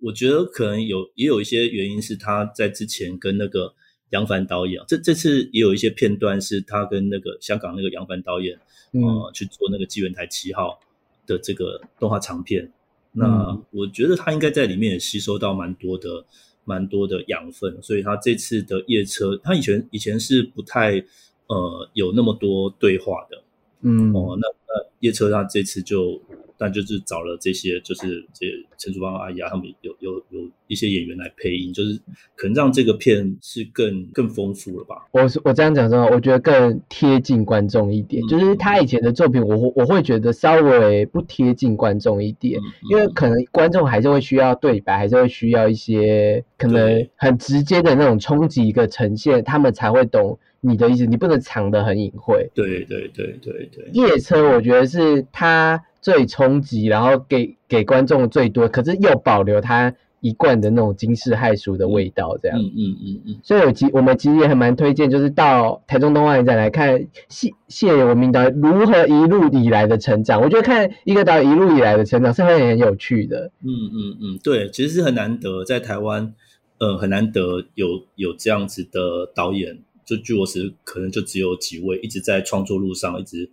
[0.00, 3.72] 我觉得可能有也有一些原因是他在之前跟那个
[4.10, 8.58] 杨凡导演，这这次也有一些片段是他跟那个香港那个杨凡导演
[8.90, 10.80] 呃去做那个纪元台七号
[11.28, 12.72] 的这个动画长片。
[13.12, 16.24] 那我觉得他应该在里面也吸收到蛮多的。
[16.64, 21.04] 蛮多的养分，所以他这次的夜车，他以前以前是不太
[21.48, 23.42] 呃有那么多对话的，
[23.80, 26.22] 嗯哦，那那夜车他这次就。
[26.62, 28.46] 但就是找了这些，就是这
[28.78, 32.00] 陈淑芳阿姨啊，他们有有有一些演员来配音，就是
[32.36, 35.08] 可能让这个片是更更丰富了吧。
[35.10, 38.24] 我我这样讲说，我觉得更贴近观众一点。
[38.28, 51.06] 就是他以前的作品，我我会觉得稍微不贴近观众一点，因为可能观众还是会需要对白，还是会需要一些可能很直接的那种冲击一个呈现，他们才会懂你的意思。
[51.06, 52.48] 你不能藏得很隐晦。
[52.54, 53.90] 对对对对对。
[53.92, 55.82] 夜车，我觉得是他。
[56.02, 62.58] 最冲击，然后给给观众最多，可是又保留他一贯的那种惊世骇俗的味道，这样。
[62.58, 63.40] 嗯嗯嗯嗯。
[63.42, 70.42] 所以，我其我们其实也很蛮推荐，就是到台中动画影展来看谢谢文明导演如何一路以来的成长。
[70.42, 73.50] 我觉得看一个导演一路以来的成长是会很有趣的。
[73.62, 76.34] 嗯嗯嗯，对，其实是很难得在台湾，
[76.78, 77.86] 呃，很难得有
[78.16, 79.78] 有这样子的导演。
[80.04, 83.48] 就据我所知，可能就只有几位一直在创作路上，一直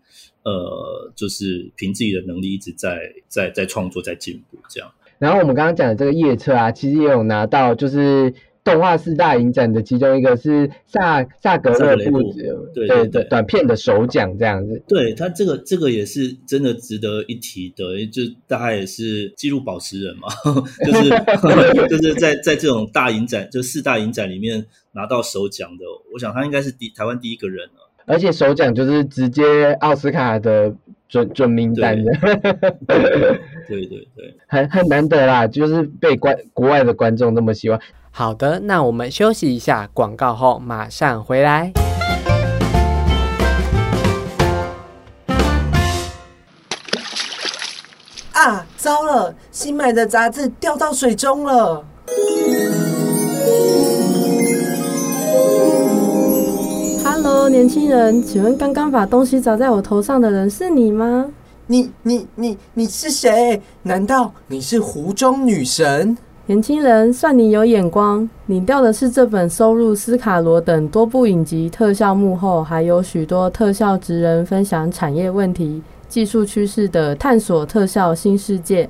[0.49, 4.91] 呃，就是凭自己的能力一直在在在创作，在进步这样。
[5.19, 8.33] 然后我们刚刚讲的这个夜车啊，其实也有拿到就是
[8.63, 12.33] 动画四大影展的其中一个是萨萨格勒布
[12.73, 14.81] 对对对短片的首奖这样子。
[14.87, 20.29] 对他这个这个也是真的值得一提的，就大概也是纪录保持人嘛，
[20.85, 21.09] 就是
[21.89, 25.83] 就是在在这种大影展就四大影展里面拿到首奖的，
[26.13, 27.88] 我想他应该是第台湾第一个人了。
[28.09, 30.73] 而且首奖就是直接奥斯卡的
[31.07, 32.11] 准准名单的，
[33.67, 37.79] 对对对，很很难得啦，就是被观国外的观众那么喜欢。
[38.09, 41.71] 好的，那我们休息一下，广告后马上回来。
[48.33, 51.85] 啊，糟了，新买的杂志掉到水中了。
[57.49, 61.25] 年轻人，请问刚刚把东西砸在我头上的人是你吗？
[61.65, 63.59] 你、你、你、你是谁？
[63.83, 66.15] 难道你是湖中女神？
[66.45, 78.89] 年轻人，算你有眼光，你掉的是这本收录斯卡罗等多部影集特效幕后，还有许多特效职人分享产业问题、技术趋势的探索特效新世界，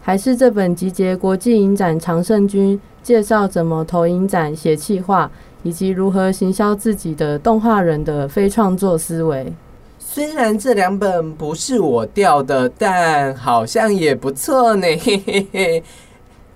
[0.00, 5.30] 还是这本集结国际影展常胜军，介绍怎么投影展、写企划？
[5.68, 9.52] 以及如何行销自己的动画人的非创作思维。
[9.98, 14.86] 虽然这两本不是我掉的，但好像也不错呢。
[15.02, 15.82] 嘿嘿嘿，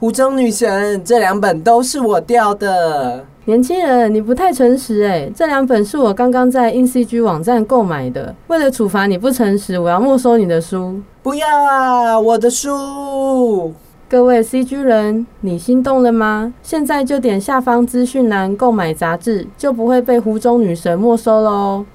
[0.00, 3.22] 湖中女神，这两本都是我掉的。
[3.44, 5.30] 年轻人，你不太诚实哎！
[5.36, 8.34] 这两本是我刚刚在 InCG 网站购买的。
[8.46, 10.98] 为了处罚你不诚实，我要没收你的书。
[11.22, 13.74] 不要啊，我的书！
[14.12, 16.52] 各位 CG 人，你心动了吗？
[16.62, 21.86] 现在就点下方资讯栏购买杂志，就不会被湖中女神没收喽。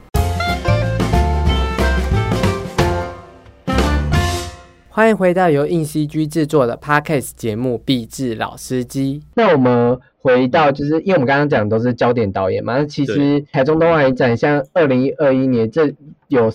[4.90, 9.22] 欢迎回到由硬 CG 制作的 Podcast 节目《壁纸老司机》。
[9.36, 15.94] 那我们回到，就是因为我们刚刚讲都是焦点导演嘛，那其实台中动画影展像二零二一年，这
[16.30, 16.52] 有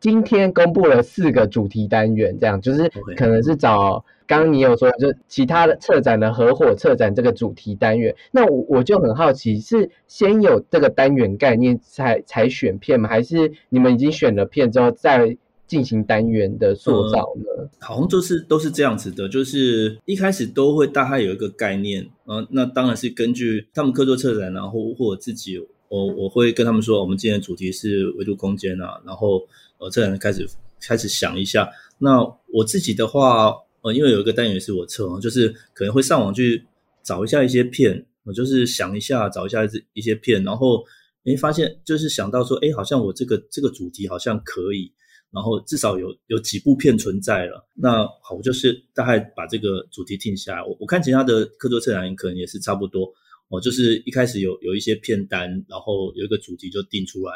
[0.00, 4.02] 今天公布了四个主题单元，这样就是可能是找。
[4.26, 13.06] 刚刚你有说，就其他的策展的合伙策展这个主题单元，那我我就很好奇，是先有这个单元概念才才选片吗？
[13.06, 17.68] 还是你们已经选了片之后再进行单元的塑造呢？
[17.80, 25.58] 好像就是都是这样子的，就是一开始都会大概有一个概念，嗯，那当然是根据他们客座策展，然后或者自己，
[25.88, 30.48] 我我会跟他们说，我们今天的主题是维度空间啊，然后呃，策展开始
[30.80, 32.20] 开始想一下，那
[32.54, 33.54] 我自己的话。
[33.84, 36.64] 呃，因为有一个单元是我测哦，就是可能会上网去
[37.02, 40.82] 找一下一些片，我就是想一下找一下这一些片，然后
[41.24, 44.90] 诶发现就是想到说，诶好像我这个这个主题好像可以，
[45.30, 47.68] 然后至少有有几部片存在了。
[47.74, 50.62] 那好，我就是大概把这个主题定下来。
[50.62, 53.12] 我我看其他的课桌测量可能也是差不多，
[53.48, 57.34] 哦，就是一开始有有一些片单，然后有一个主题就定出来，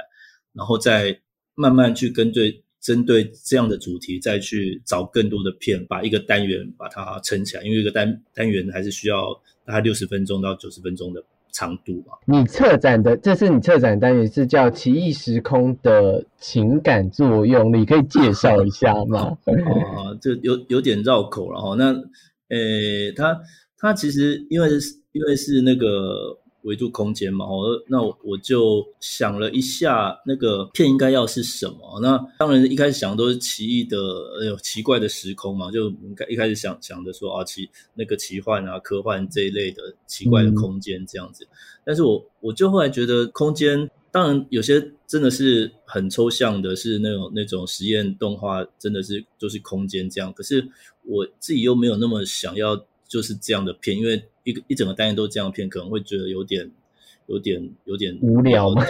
[0.54, 1.20] 然后再
[1.54, 2.64] 慢慢去跟对。
[2.81, 7.62] 针对这样的主题，再去找更多的片，把一个单元把它撑起来。
[7.62, 9.33] 因为一个单单元还是需要
[9.64, 12.14] 大概六十分钟到九十分钟的长度嘛。
[12.27, 19.37] 你策展的，这是你策展单元是叫《奇异时空的情感作用你》，可以介绍一下吗？
[19.47, 21.75] 啊， 这有有点绕口了哈。
[21.77, 21.93] 那
[22.49, 23.41] 呃，它
[23.77, 24.69] 它其实因为
[25.12, 26.38] 因为是那个。
[26.62, 32.01] 维度空间嘛，哦，那我就想了一下，那个片应该要是什么？
[32.03, 33.97] 那当然一开始想的都是奇异的，
[34.40, 35.88] 哎呦，奇怪的时空嘛，就
[36.29, 41.47] 一开始想想的说啊，奇那个奇幻啊、科幻这一类的奇怪的空间这样子。
[41.85, 50.33] 但是我我就后来觉得，空间当然有些真的是很抽象的，是那种那种实验动画，真的是就是空间这样。
[50.33, 50.68] 可是
[51.05, 52.85] 我自己又没有那么想要。
[53.09, 56.71] 就是这样的片，因为一个一整个单元都这样片，可能会觉得有点、
[57.27, 58.75] 有点、有点无聊。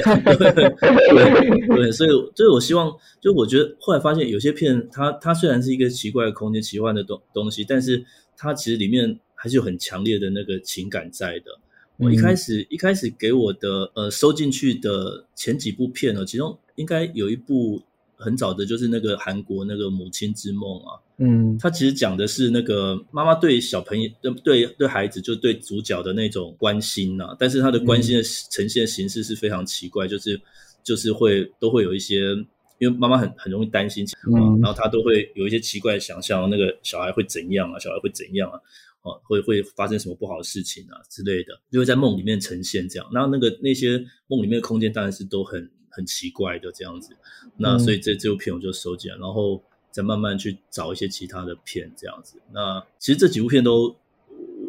[1.77, 8.05] 对，所以，所以我希望，就我觉得后来发现，有些片，它它虽然是一个奇怪的空间、奇幻的东东西，但是
[8.37, 11.59] 它其实里面还是有很强烈的那个情感在的。
[11.97, 17.83] 我一开始一开始给我的呃收进去的前几部片呢，其中应该有一部。
[18.19, 24.11] 很早的，就是那个韩国那个《母亲之梦》啊，嗯，它其实讲的是那个妈妈对小朋友、
[24.43, 27.37] 对对孩子，就对主角的那种关心呐。
[27.39, 30.41] 但是他的关心的呈现形式是非常奇怪，就是
[30.83, 32.35] 就是会都会有一些，
[32.81, 37.79] 因为妈妈很很容易担心，嗯，然后他都会有一些奇怪的想象，那个小孩会怎样啊？
[37.79, 38.59] 小孩会怎样啊？
[39.03, 43.09] 哦，会会发生什么不好的事情啊之类的，就会在梦里面呈现这样。
[43.13, 45.71] 然后那个那些梦里面的空间当然是都很。
[45.91, 47.17] 很奇怪的这样子，
[47.57, 52.41] 那所以这这部片我就收起来，然后再慢慢去找一些其他的片这样子。
[52.53, 53.97] 那其实这几部片都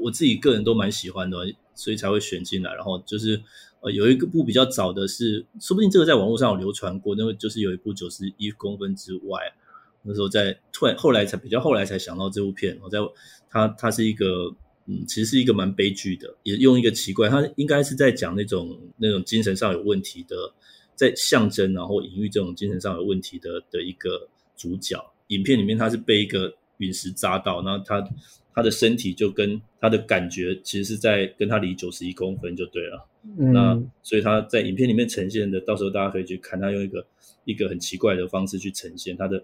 [0.01, 1.37] 我自己个人都蛮喜欢的，
[1.75, 2.73] 所以才会选进来。
[2.73, 3.41] 然后就是
[3.81, 9.53] 呃，有一个部比较早的是，说不定这个在网络上有流传过，那个就是有一部九十一公分之外，
[10.03, 12.99] 那时候在突然后来才比较后来才想到这部片，我在
[13.49, 14.53] 它它是一个
[14.85, 20.35] 嗯，其实是一个蛮悲剧的，也用一个奇怪，它应该是在讲那种那种精神上有问题的，
[20.99, 24.27] 在象征然后隐喻这种精神上有问题的的一个
[24.57, 24.97] 主角。
[25.27, 28.05] 影片里面他是被一个陨石砸到，然后他。
[28.51, 33.07] 他的身体就跟他的感觉，其实是在跟他离九十一公分就对了。
[33.53, 37.05] 那所以他在影片里面呈现的，到时候大家可以去看，他用一个
[37.45, 39.41] 一个很奇怪的方式去呈现他的，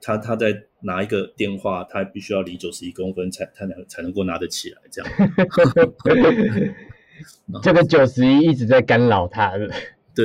[0.00, 5.10] 他他在拿一个电话，他必须要离九十一公分才他能才能够拿得起来，这样。
[7.64, 9.68] 这个九十一一直在干扰他的。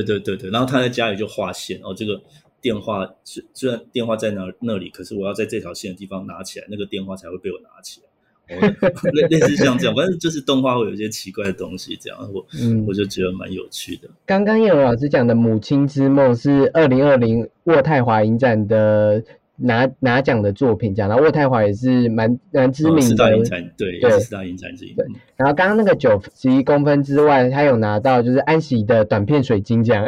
[0.04, 2.22] 对对对对，然后他在家里就画线哦，这个。
[2.62, 8.58] 电话虽虽然电话在那那里，可是我要在这条线的地方拿起来，那个电话才会被我拿起来。
[9.14, 12.44] 类类似像这样，反正就是动画会有一些奇怪的东西，这样我
[12.88, 14.10] 我就觉得蛮有趣的。
[14.26, 19.24] 刚刚叶文老师讲的《母亲之梦》是二零二零渥太华影展的。
[19.58, 24.94] 拿拿奖的作品，讲到渥太华也是蛮蛮知名的，四大影展对，对，四大影展之一。
[24.94, 30.06] 对，然后刚刚那个九十一公分之外，他有拿到就是安喜的短片水晶奖，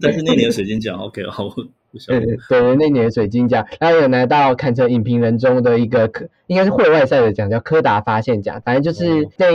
[0.00, 1.48] 但是那年的水晶奖 OK 好，
[2.06, 9.46] 对对对，那年的水晶奖，然后有拿到堪称影评人中的一个科，应该是会外赛的奖，叫柯达发现奖，反正就是那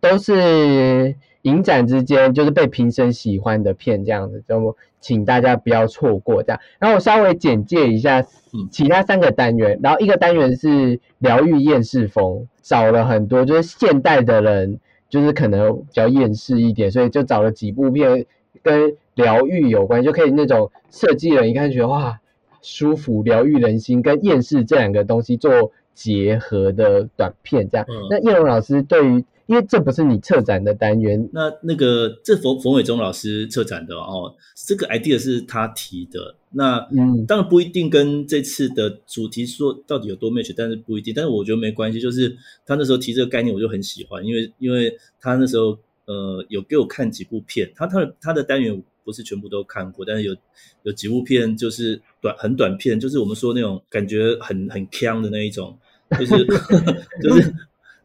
[0.00, 1.14] 都是。
[1.42, 6.60] 影展之间就是被评审喜欢的片这样子，就请大家不要错过这样。
[6.78, 8.24] 然后我稍微简介一下
[8.70, 18.26] 其他三个单元，然后一个单元是疗愈厌世风，找了很多就是现代的人，就是可能比较厌世一点，所以就找了几部片
[18.62, 22.18] 跟疗愈有关，就可以那种设计人一看觉得哇
[22.60, 27.86] 舒服、疗愈人心，跟厌世这两个东西做结合的短片这样。
[28.10, 42.36] 那叶龙老师对于因为这不是你策展的单元，那那个这冯冯伟忠老师策展的哦，这个 idea 是他提的，那嗯，当然不一定跟这次的主题说到底有多 match，但是不一定，但是我觉得没关系，就是
[42.66, 50.36] 他那时候提这个概念，我就很喜欢，因为因为他那时候呃有给我看几部片，他他的他的单元不是全部都看过，但是有
[50.82, 55.74] 有几部片就是短很短片，就是我们说那种感觉很很强的那一种，
[56.18, 56.44] 就是
[57.24, 57.54] 就是。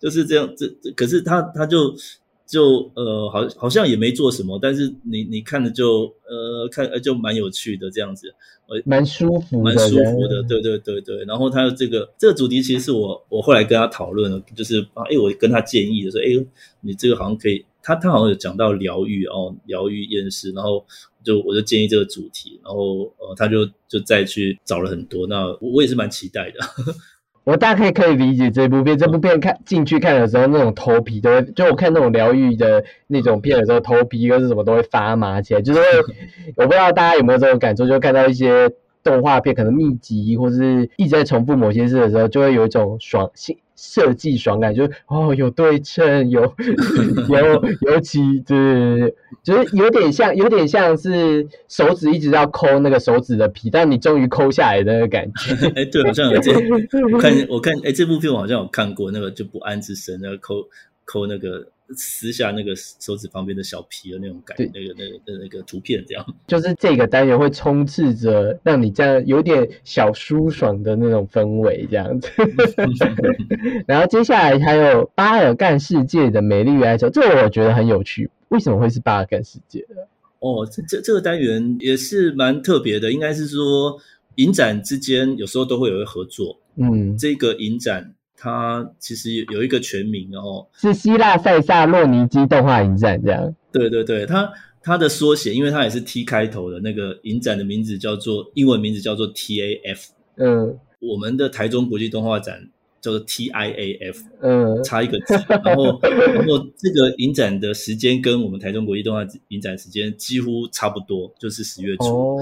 [0.03, 1.95] 就是这样，这可是他他就
[2.45, 8.27] 就呃，好好像也没做什么，但是你你看着就呃看就蛮有趣的这样子，
[8.67, 11.23] 呃蛮舒服，蛮舒服的，对对对对。
[11.23, 16.45] 然后他的这个这个主题其实是我我后来跟他讨论了，就是啊，哎，我跟他建议的说，哎，
[16.81, 20.85] 你这个好像可以，他他好像有讲到疗愈哦，疗愈厌世，然后
[21.23, 26.59] 就我就建议这个主题，然后呃他就就再去找了很多，那我也是蛮期待的。
[27.43, 35.85] 我大概可以理解这部片，这部片看进去看的时候，那种头皮都会，就我看那种疗愈的那种片的时候，头皮又是什么都会发麻起来，就是会，
[36.57, 38.71] 我不知道大家有没有这种感受，就看到一些。
[39.03, 46.41] 动画片可能密集或是一直在重复某些事的时候，就会有一种爽性设计爽感，就是哦有对称，有
[47.29, 55.53] 有尤其对，就是有点像有点像是手指一直要抠那个手指的皮，但你终于抠下来的那个感觉。
[55.75, 56.53] 哎，对，好像有这
[57.11, 60.55] 我看我看哎这部片我好像有看过那个就不安之神那个抠
[61.05, 61.67] 抠那个。
[61.95, 72.29] 撕下那个手指旁边的小皮的那种感，那个那个那那个图片，这样 就是这个单元会充斥着让你这样有点小舒爽的那种氛围，这样子。
[73.85, 78.29] 然后接下来还有巴尔干世界的美丽与哀愁，这个我觉得很有趣。
[78.49, 79.85] 为什么会是巴尔干世界
[80.39, 83.99] 哦，这这这个单元也是蛮特别的，应该是说
[84.35, 86.59] 影展之间有时候都会有一个合作。
[86.75, 88.15] 嗯，这个影展。
[88.43, 93.55] 它其实有有一个全名哦，是希腊塞萨洛尼基动画影展这样。
[93.71, 100.07] 对对对，它它的缩写，因为它也是 T 开头的那个影展的名字叫做英文名字叫做 TAF。
[100.35, 102.67] 嗯，我们的台中国际动画展
[102.99, 104.17] 叫做 TIAF。
[104.41, 105.35] 嗯，差一个字。
[105.63, 105.97] 然后
[106.35, 112.03] 然后这个影展的时间跟我们台中国际动画影展时间几乎差不多，就是十月初。
[112.03, 112.37] 哦。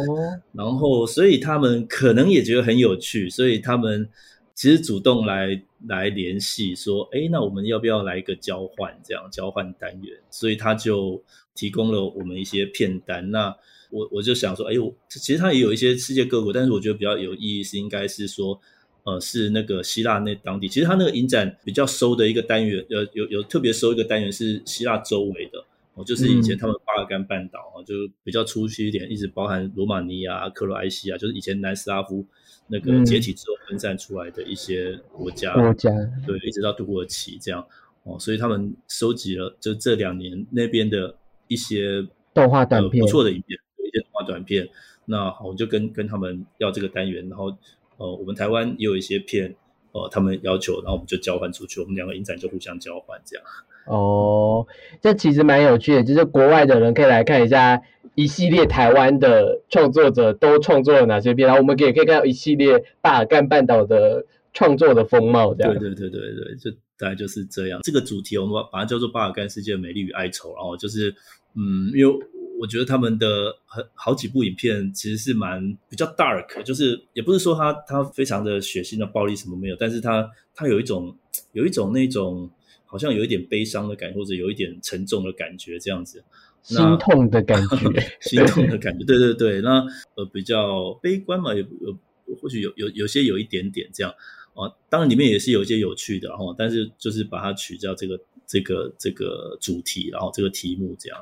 [0.53, 4.09] 然后所以他们可能也觉得很有趣，所以他们。
[4.53, 8.95] 其实主动来来联系说，哎，那我们要不要来一个交换？
[9.03, 11.23] 这样交换单元，所以他就
[11.55, 13.31] 提供了我们一些片单。
[13.31, 13.55] 那
[13.89, 18.59] 我我就想说，哎呦，其实他也有一些世界各国，但是我觉得比较有意义是应该是说，
[19.03, 20.67] 呃，是那个希腊那当地。
[20.67, 25.63] 其实他那个影展比较收的一个单元，呃，有有特别收一个单元是希腊周围的
[25.95, 32.25] 哦，就是以前他们巴尔干半岛啊，就比较出去一点，一直包含罗马尼亚、克罗埃西亚，就是以前南斯拉夫。
[32.72, 35.89] 那个解体之后分散出来的一些国家，国家
[36.26, 37.67] 对，一直到土耳其这样，
[38.03, 41.13] 哦，所以他们收集了就这两年那边的
[41.49, 44.69] 一些动画短片，不错的影片，有一些动画短片。
[45.03, 47.53] 那我就跟跟他们要这个单元，然后
[47.97, 49.53] 呃，我们台湾也有一些片，
[49.91, 53.45] 呃，他们要求，然后我们就交换出去，我们两个影展就互相交换这样。
[53.86, 54.67] 哦，
[55.01, 57.82] 这其实蛮有趣的，就是国外的人可以来看一下
[58.15, 65.53] 一系列台湾的创作者都创作了哪些片，然后我们也可以看到一系列巴尔干半岛的创作的风貌。
[65.55, 67.79] 这样，对对对对对，就大概就是这样。
[67.84, 71.13] 这个主题我们把它叫做巴尔干世界美丽与哀愁，然后就是
[71.55, 72.19] 嗯，因为
[72.59, 73.27] 我觉得他们的
[73.65, 75.59] 很好几部影片其实是蛮
[75.89, 81.15] 比较 dark，就是也不是说它它非常的血腥的暴力什么没有，但是它它有一种
[81.53, 82.49] 有一种那种。
[82.91, 86.21] 好像有一点悲伤的感觉，或者有一点沉重的感觉，这样子，
[86.61, 87.77] 心痛的感觉，
[88.19, 89.61] 心痛的感觉，对对对。
[89.61, 89.85] 那
[90.15, 94.13] 呃，比较悲观嘛，有有或许有有有些有一点点这样
[94.53, 94.69] 啊。
[94.89, 101.17] 当然里面也是有一些有趣的哈，但是就是把它取叫这个这个这个主题，然后这个题目这样。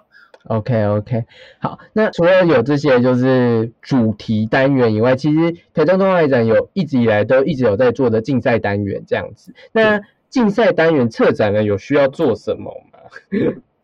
[0.46, 1.26] OK OK，
[1.60, 1.78] 好。
[1.94, 9.54] 那除了有这些就是主题单元以外，其实台中动画展有一直以来都一直有在做的竞赛单元这样子。
[9.74, 13.00] 那竞赛单元策展人有需要做什么吗？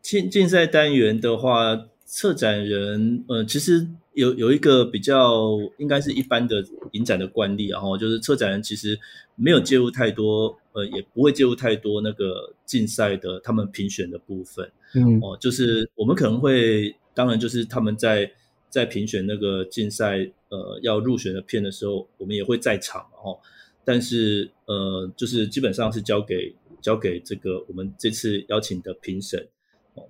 [0.02, 9.00] 竞竞赛单元的话，策展人呃，其实有有一个比较应该是一般的影展的惯例，然后就是策展人其实
[9.36, 14.70] 没有介入太多，呃，也不会介入太多那个竞赛的他们评选的部分。
[14.94, 18.32] 嗯，哦，就是我们可能会，当然就是他们在
[18.70, 20.20] 在评选那个竞赛
[20.50, 23.40] 呃要入选的片的时候，我们也会在场，哦。
[23.86, 29.48] 但是，呃，就是基本上是交给交给这个我们这次邀请的评审，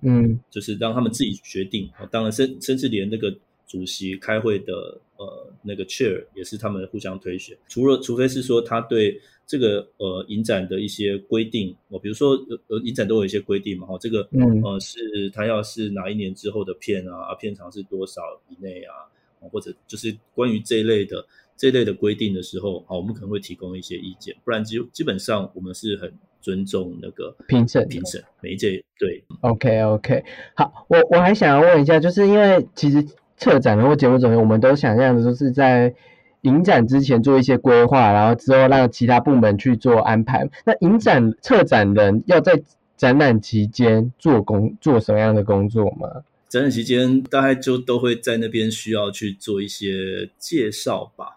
[0.00, 1.88] 嗯，就是让他们自己决定。
[2.10, 3.32] 当然，甚甚至连那个
[3.66, 7.54] 主席开会的呃那个 chair 也是他们互相推选。
[7.68, 12.30] 除了除非是说他对这个呃影展的一些规定，哦，比如说
[12.68, 14.26] 呃影展都有一些规定嘛，哈，这个
[14.64, 19.04] 呃是他要是哪一年之后的片啊，片长是多少以内啊，
[19.52, 21.26] 或者就是关于这一类的。
[21.56, 29.24] 这类的规定的时候，好，我们可能会提供一些意见，不然基基本上我们是很尊重那个评审评审每一届对。
[29.40, 33.04] OK OK，好，我我还想要问一下，就是因为其实
[33.36, 35.94] 策展人或节目总监，我们都想象的都是在
[36.42, 40.48] 影展之前做一些规划，然后之后让其他部门去做安排。
[40.64, 42.62] 那影展策展人要在
[42.96, 46.22] 展览期间做工做什么样的工作吗？
[46.48, 51.35] 展览期间大概就都会在那边需要去做一些介绍吧。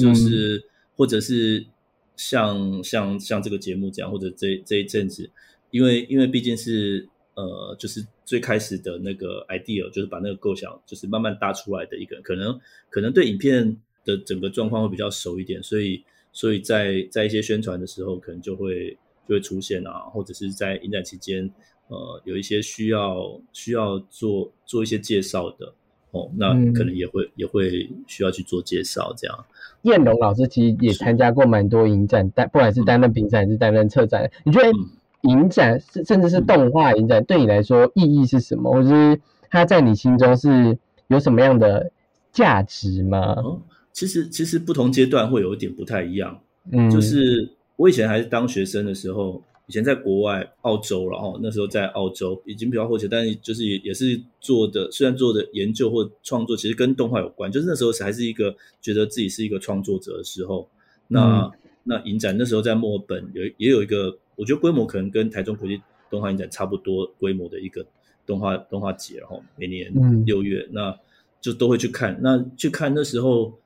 [0.00, 0.62] 就是
[0.96, 1.64] 或者是
[2.16, 5.28] 像像像这个节目这样，或者这这一阵子，
[5.70, 12.58] 因为因为毕竟是呃，就是最开始的那个 idea，就是把那个构想，就是慢慢搭出来的一个，可能
[12.90, 18.90] 可能对影片的整个状况会比较熟一点，所以所以在在一些宣传的时候，可能就会
[19.26, 21.50] 就会出现啊，或者是在影展期间，
[21.88, 25.74] 呃，有一些需要需要做做一些介绍的。
[26.12, 29.44] 哦，那可能也会也会需要去做介绍，这样。
[29.82, 34.70] 燕龙老师其实也参加过蛮多影展，但不管是担任评审还是担任策展，你觉得
[35.22, 38.72] 影展甚甚至是动画影展对你来说意义是什么？
[38.72, 40.76] 或者是它在你心中是
[41.08, 41.90] 有什么样的
[42.32, 43.34] 价值吗？
[43.36, 43.60] 哦，
[43.92, 46.40] 其实其实不同阶段会有一点不太一样。
[46.72, 49.42] 嗯，就是我以前还是当学生的时候。
[49.70, 57.48] 以前在国外，澳洲，然后那时候在澳洲已经比较后期，但是就是也也是做的，虽然做的研究或创作，其实跟动画有关。
[57.52, 60.68] 就是那时候还是一个觉得自己是一个创作者的时候。
[61.06, 61.48] 那
[61.84, 67.86] 那影展那时候在墨尔本有也有一个，我觉得规模可能跟台中国际动画影展差不多规模的一个
[68.26, 69.92] 动画动画节，然后每年
[70.26, 70.98] 六月，那
[71.40, 72.18] 就都会去看。
[72.20, 73.56] 那去看那时候，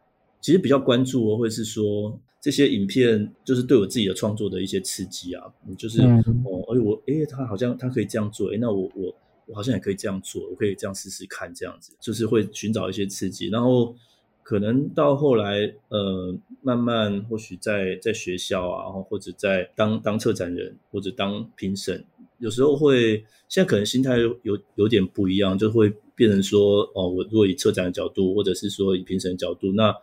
[0.43, 2.21] 其实比较关注或者是说。
[2.45, 9.17] 这些影片就是对我自己的创作的一些刺激啊，就是哦，哎我哎他好像他可以这样做，哎那我我
[9.47, 13.97] 我好像也可以这样做，我可以这样试试看，这样子就是会寻找一些刺激，然后
[14.43, 22.05] 可能到后来呃慢慢或许在在学校啊，或者在当当策展人或者当评审，
[22.41, 29.95] 有时候会现在可能心态有有点不一样，就会变成说哦，我如果以策展的角度，或者是说以评审的角度，那。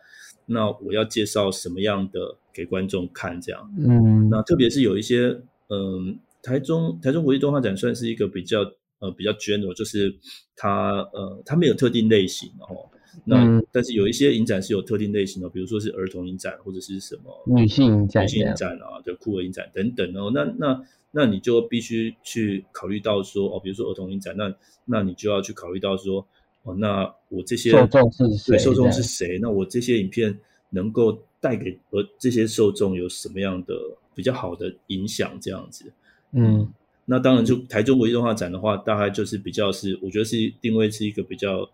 [0.51, 3.39] 那我要介绍什么样的给观众看？
[3.39, 5.39] 这样，嗯，那特别是有一些，
[5.69, 8.59] 嗯，台中台中国际动画展算是一个比较
[8.99, 10.13] 呃比较 general，就是
[10.55, 12.89] 它呃它没有特定类型哦。
[13.25, 20.31] 那但是有一些影展是有特定类型的，比如说是儿童影展或者是什么女性影展、女性影展啊，对酷儿影展等等哦。
[20.33, 24.53] 那那那你就必须去考虑到说哦，比如说儿童影展，那
[24.85, 26.27] 那你就要去考虑到说。
[26.63, 28.57] 哦，那我这些受众是谁？
[28.57, 29.39] 受众是谁？
[29.41, 30.37] 那我这些影片
[30.69, 33.75] 能够带给呃这些受众有什么样的
[34.13, 35.37] 比较好的影响？
[35.41, 35.91] 这样子，
[36.33, 36.71] 嗯，
[37.05, 41.67] 那当然就台中国际动画展的话，大概就是比较是，我觉得是定位是一个比较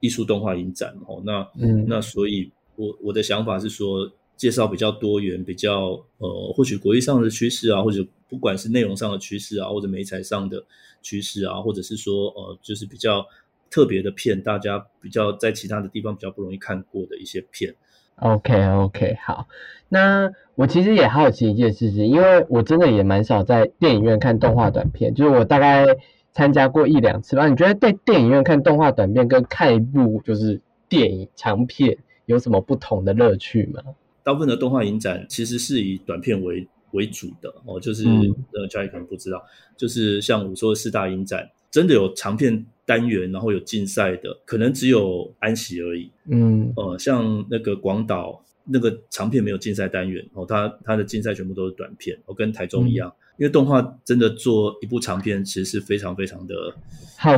[0.00, 1.22] 艺术动画影展哦。
[1.24, 10.64] 那嗯，那所以我我的想法是说，介绍比较多元，比较呃，或许国际上的趋势啊，或者不管是内容上的趋势啊，或者媒材上的
[11.02, 13.24] 趋势啊，或者是说呃，就是比较
[13.72, 17.74] 特别的片，大家比较在其他的地方比较不容易看过的一些片。
[18.16, 19.48] OK OK，好。
[19.88, 25.86] 那我其实也好奇一件事情，因为我真的也蛮少在电影院看动画短片，就是我大概
[26.32, 27.48] 参加过一两次吧。
[27.48, 31.96] 你觉得在电影院看动画短片跟看一部就是电影长片
[32.26, 33.82] 有什么不同的乐趣吗？
[34.22, 38.04] 大部分的动画影展其实是以短片为为主的哦，就是
[38.52, 39.42] 呃，嘉义可能不知道，
[39.76, 42.64] 就是像我说的四大影展，真的有长片
[42.98, 46.10] 单元，然后有竞赛的，可能只有安息而已。
[46.28, 48.44] 嗯，呃，像那个广岛。
[48.64, 56.72] 那个长片没有竞赛单元哦，它它的竞赛全部都是短片哦，跟台中一样，因为动画真的做一部长片其实是非常非常的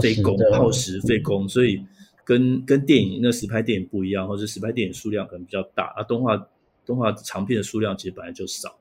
[0.03, 1.83] 费工、耗时、费工，所以
[2.27, 6.47] 跟跟电影那实拍电影不一样，或者实拍电影数量可能比较大，啊，动画
[6.85, 8.77] 动画长片的数量其实本来就少，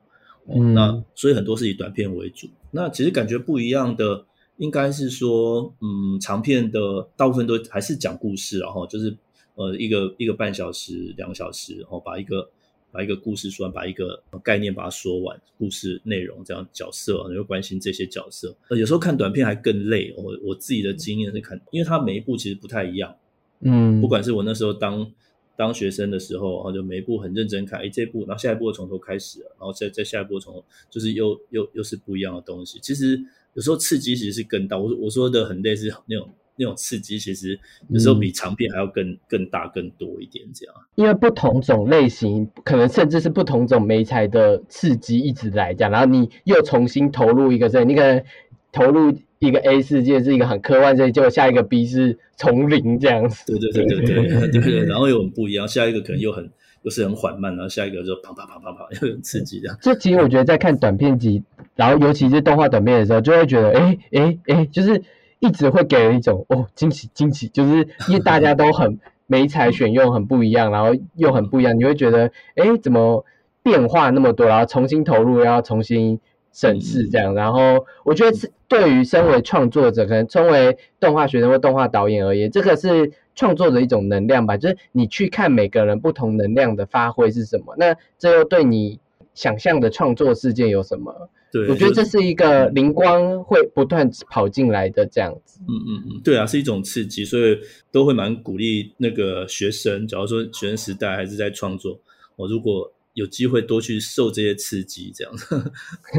[0.54, 2.46] 嗯那所以很多是以短片为主。
[2.70, 4.26] 那其实感觉不一样的，
[4.56, 9.16] 应该是说，嗯，长片的大部分都还是讲故事，然后就是。
[9.56, 12.50] 呃，一个一个半小时、两个小时，然后把一个
[12.90, 18.52] 把一个故事说完，把一个概念把它说完，故事内容这样角色，你会关心这些角色。
[18.68, 20.12] 呃，有时候看短片还更累。
[20.16, 23.14] 我我自己的经验是看，因为它每一部其实不太一样。
[23.60, 25.08] 嗯，不管是我那时候当
[25.56, 32.80] 当学生的时候，然后就每一部很认真看，哎，这部，然后下一步从头开始，然后再再下一步从就是又又又是不一样的东西。
[32.80, 33.20] 其实
[33.54, 34.76] 有时候刺激其实是更大。
[34.76, 36.28] 我我说的很类似那种。
[36.56, 40.74] 那种刺激其实有时候比长片还要更更大更多一点，这样。
[40.94, 48.22] 因为不同种类型，可能甚至是不同种媒材的刺激一直来讲，然后你又重新投入一个这，你可能
[48.70, 53.42] 投入一个 A 世界是一个很科幻，这结果下一个 B 是丛林这样子。
[53.46, 56.48] 对对对对对对对，然后又很不一样，下一个可能又很
[56.84, 59.76] 又是很缓慢，然后下一个就啪啪啪啪啪又很刺激这样。
[59.82, 61.42] 这其实我觉得在看短片集，
[61.74, 65.02] 然后尤其是动画短片的时候，就会觉得哎哎哎，就是。
[65.40, 73.22] 一直会给人一种哦惊喜惊喜，就是因为大家都很没才选用很不一样，然后又很不一样，你会觉得哎怎么
[73.62, 76.18] 变化那么多，然后重新投入然后重新
[76.50, 88.98] 审视这样，然后我觉得是对于身为创作者，可能身为动画学生或动画导演而言，这个是创作的一种能量吧，就是你去看每个人不同能量的发挥是什么，那这又对你
[89.34, 91.28] 想象的创作世界有什么？
[91.52, 95.60] 对，我觉得这是一个灵光会不断跑进来的这样子。
[95.68, 97.56] 嗯嗯嗯，对啊，是一种刺激，所以
[97.92, 102.00] 都会蛮鼓励那个学生，假如说学生时代还是在创作，
[102.34, 105.72] 我如果有机会多去受这些刺激，这样子，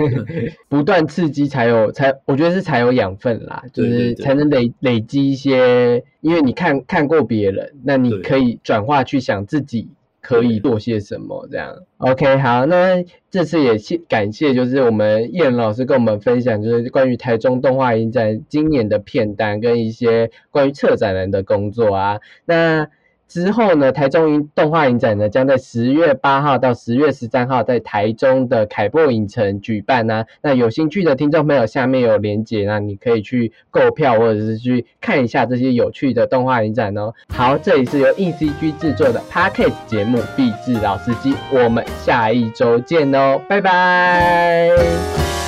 [0.68, 9.89] 不断刺激才有才，我觉得是才有养分啦，就是才能累累积一些，因为你看看过别人，那你可以转化去想自己。
[10.28, 11.48] 可以做些什么？
[11.52, 22.89] 这样，OK，好，那这次也谢感谢，就是我们叶老师跟我们分享，就是关于台中动画影展今年的片单跟一些关于策展人的工作啊，那。
[23.28, 30.24] 之后呢，台中动画影展呢将在十月八号到十月十三号在台中的凯博影城举办呢。
[30.42, 37.14] 那有兴趣的听众朋友，下面有连结，那你可以去购票或者是去看一下这些有趣的动画影展哦。
[37.30, 45.45] 好，这里是由 ECG 制作的 Parkes 节目《壁纸老司机》，我们下一周见哦，拜拜。